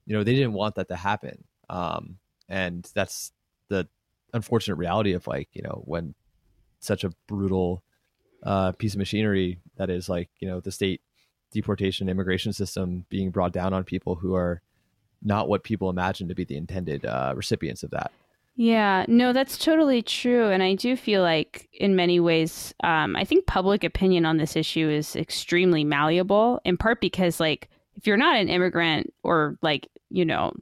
[0.05, 2.17] you know they didn't want that to happen um
[2.47, 3.33] and that's
[3.67, 3.85] the
[4.33, 6.15] unfortunate reality of like you know when
[6.79, 7.83] such a brutal
[8.43, 11.01] uh piece of machinery that is like you know the state
[11.51, 14.61] deportation immigration system being brought down on people who are
[15.21, 18.11] not what people imagine to be the intended uh, recipients of that.
[18.55, 20.49] Yeah, no, that's totally true.
[20.49, 24.55] And I do feel like, in many ways, um, I think public opinion on this
[24.55, 29.87] issue is extremely malleable, in part because, like, if you're not an immigrant or, like,
[30.09, 30.53] you know,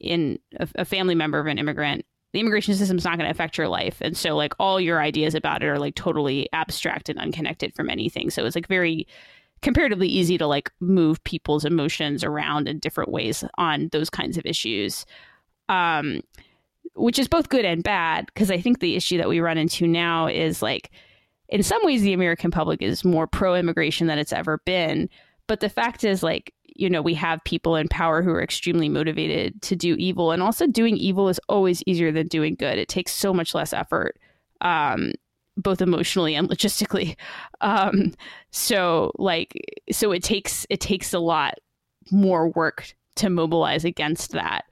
[0.00, 3.30] in a, a family member of an immigrant, the immigration system is not going to
[3.30, 3.98] affect your life.
[4.00, 7.88] And so, like, all your ideas about it are, like, totally abstract and unconnected from
[7.88, 8.30] anything.
[8.30, 9.06] So it's, like, very
[9.60, 14.46] comparatively easy to like move people's emotions around in different ways on those kinds of
[14.46, 15.04] issues.
[15.68, 16.20] Um,
[16.94, 19.86] which is both good and bad because I think the issue that we run into
[19.86, 20.90] now is like,
[21.48, 25.08] in some ways, the American public is more pro immigration than it's ever been.
[25.46, 28.88] But the fact is, like, you know, we have people in power who are extremely
[28.88, 30.30] motivated to do evil.
[30.30, 32.78] And also, doing evil is always easier than doing good.
[32.78, 34.18] It takes so much less effort.
[34.60, 35.12] Um,
[35.56, 37.16] both emotionally and logistically.
[37.60, 38.14] Um,
[38.52, 39.52] so like
[39.90, 41.54] so it takes it takes a lot
[42.12, 44.64] more work to mobilize against that.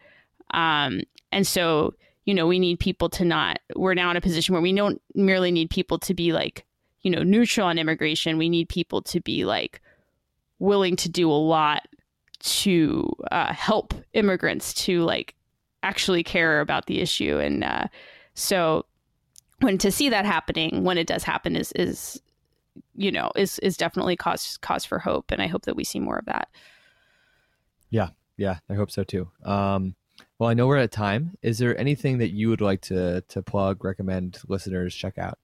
[0.54, 1.00] Um,
[1.32, 1.94] and so
[2.26, 5.02] you know we need people to not we're now in a position where we don't
[5.16, 6.64] merely need people to be like
[7.02, 9.80] you know neutral on immigration we need people to be like
[10.60, 11.88] willing to do a lot
[12.46, 15.34] to uh, help immigrants to like
[15.82, 17.38] actually care about the issue.
[17.38, 17.86] And uh,
[18.34, 18.86] so
[19.60, 22.20] when to see that happening when it does happen is is
[22.94, 25.30] you know is is definitely cause cause for hope.
[25.30, 26.48] And i hope that we see more of that.
[27.90, 28.10] Yeah.
[28.36, 29.28] Yeah i hope so too.
[29.44, 29.96] Um
[30.38, 31.36] well i know we're at time.
[31.42, 35.38] Is there anything that you would like to to plug recommend listeners check out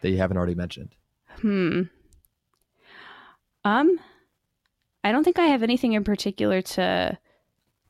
[0.00, 0.94] that you haven't already mentioned?
[1.40, 1.82] Hmm.
[3.64, 3.98] Um
[5.08, 7.18] i don't think i have anything in particular to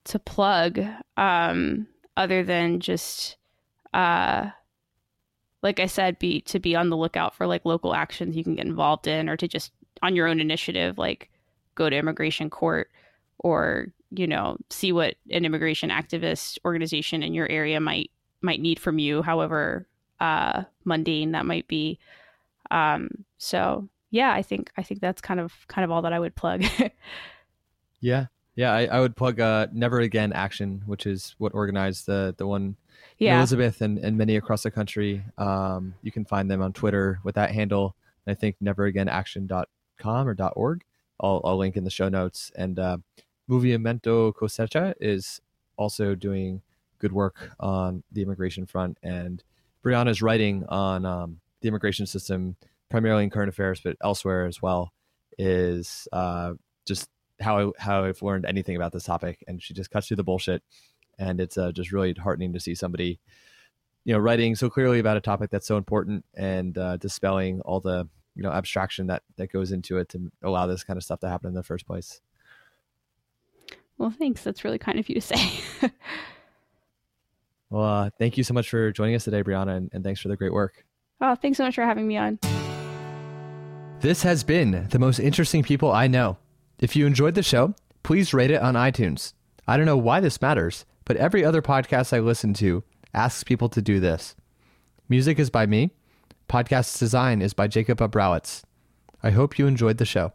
[0.05, 0.81] to plug
[1.17, 3.37] um other than just
[3.95, 4.51] uh
[5.63, 8.55] like I said, be to be on the lookout for like local actions you can
[8.55, 11.31] get involved in, or to just on your own initiative, like
[11.75, 12.91] go to immigration court,
[13.39, 18.11] or you know see what an immigration activist organization in your area might
[18.41, 19.87] might need from you, however
[20.21, 21.99] uh, mundane that might be.
[22.71, 23.09] Um,
[23.39, 26.35] so yeah, I think I think that's kind of kind of all that I would
[26.35, 26.65] plug.
[28.01, 32.35] yeah, yeah, I, I would plug uh, Never Again Action, which is what organized the
[32.37, 32.77] the one
[33.19, 33.39] yeah.
[33.39, 35.25] Elizabeth and, and many across the country.
[35.37, 37.97] Um, you can find them on Twitter with that handle.
[38.27, 40.85] I think neveragainaction.com or .org.
[41.21, 42.53] I'll, I'll link in the show notes.
[42.57, 42.99] And uh,
[43.51, 45.41] Movimiento Cosecha is
[45.77, 46.63] also doing
[46.99, 48.99] good work on the immigration front.
[49.03, 49.43] And
[49.85, 52.57] Brianna's writing on um, the immigration system,
[52.91, 54.93] primarily in current affairs, but elsewhere as well,
[55.39, 56.55] is uh,
[56.87, 57.09] just
[57.41, 59.45] how I, how I've learned anything about this topic.
[59.47, 60.63] And she just cuts through the bullshit
[61.19, 63.19] and it's uh, just really heartening to see somebody,
[64.05, 67.81] you know, writing so clearly about a topic that's so important and uh, dispelling all
[67.81, 71.21] the you know abstraction that that goes into it to allow this kind of stuff
[71.21, 72.21] to happen in the first place.
[73.99, 74.45] Well, thanks.
[74.45, 75.61] That's really kind of you to say.
[77.71, 80.29] well, uh, thank you so much for joining us today, Brianna, and, and thanks for
[80.29, 80.85] the great work.
[81.21, 82.39] Oh, thanks so much for having me on.
[84.01, 86.37] This has been the most interesting people I know.
[86.79, 87.75] If you enjoyed the show,
[88.05, 89.33] please rate it on iTunes.
[89.67, 93.69] I don't know why this matters, but every other podcast I listen to asks people
[93.71, 94.37] to do this.
[95.09, 95.91] Music is by me.
[96.49, 98.63] Podcast design is by Jacob Abrowitz.
[99.21, 100.33] I hope you enjoyed the show.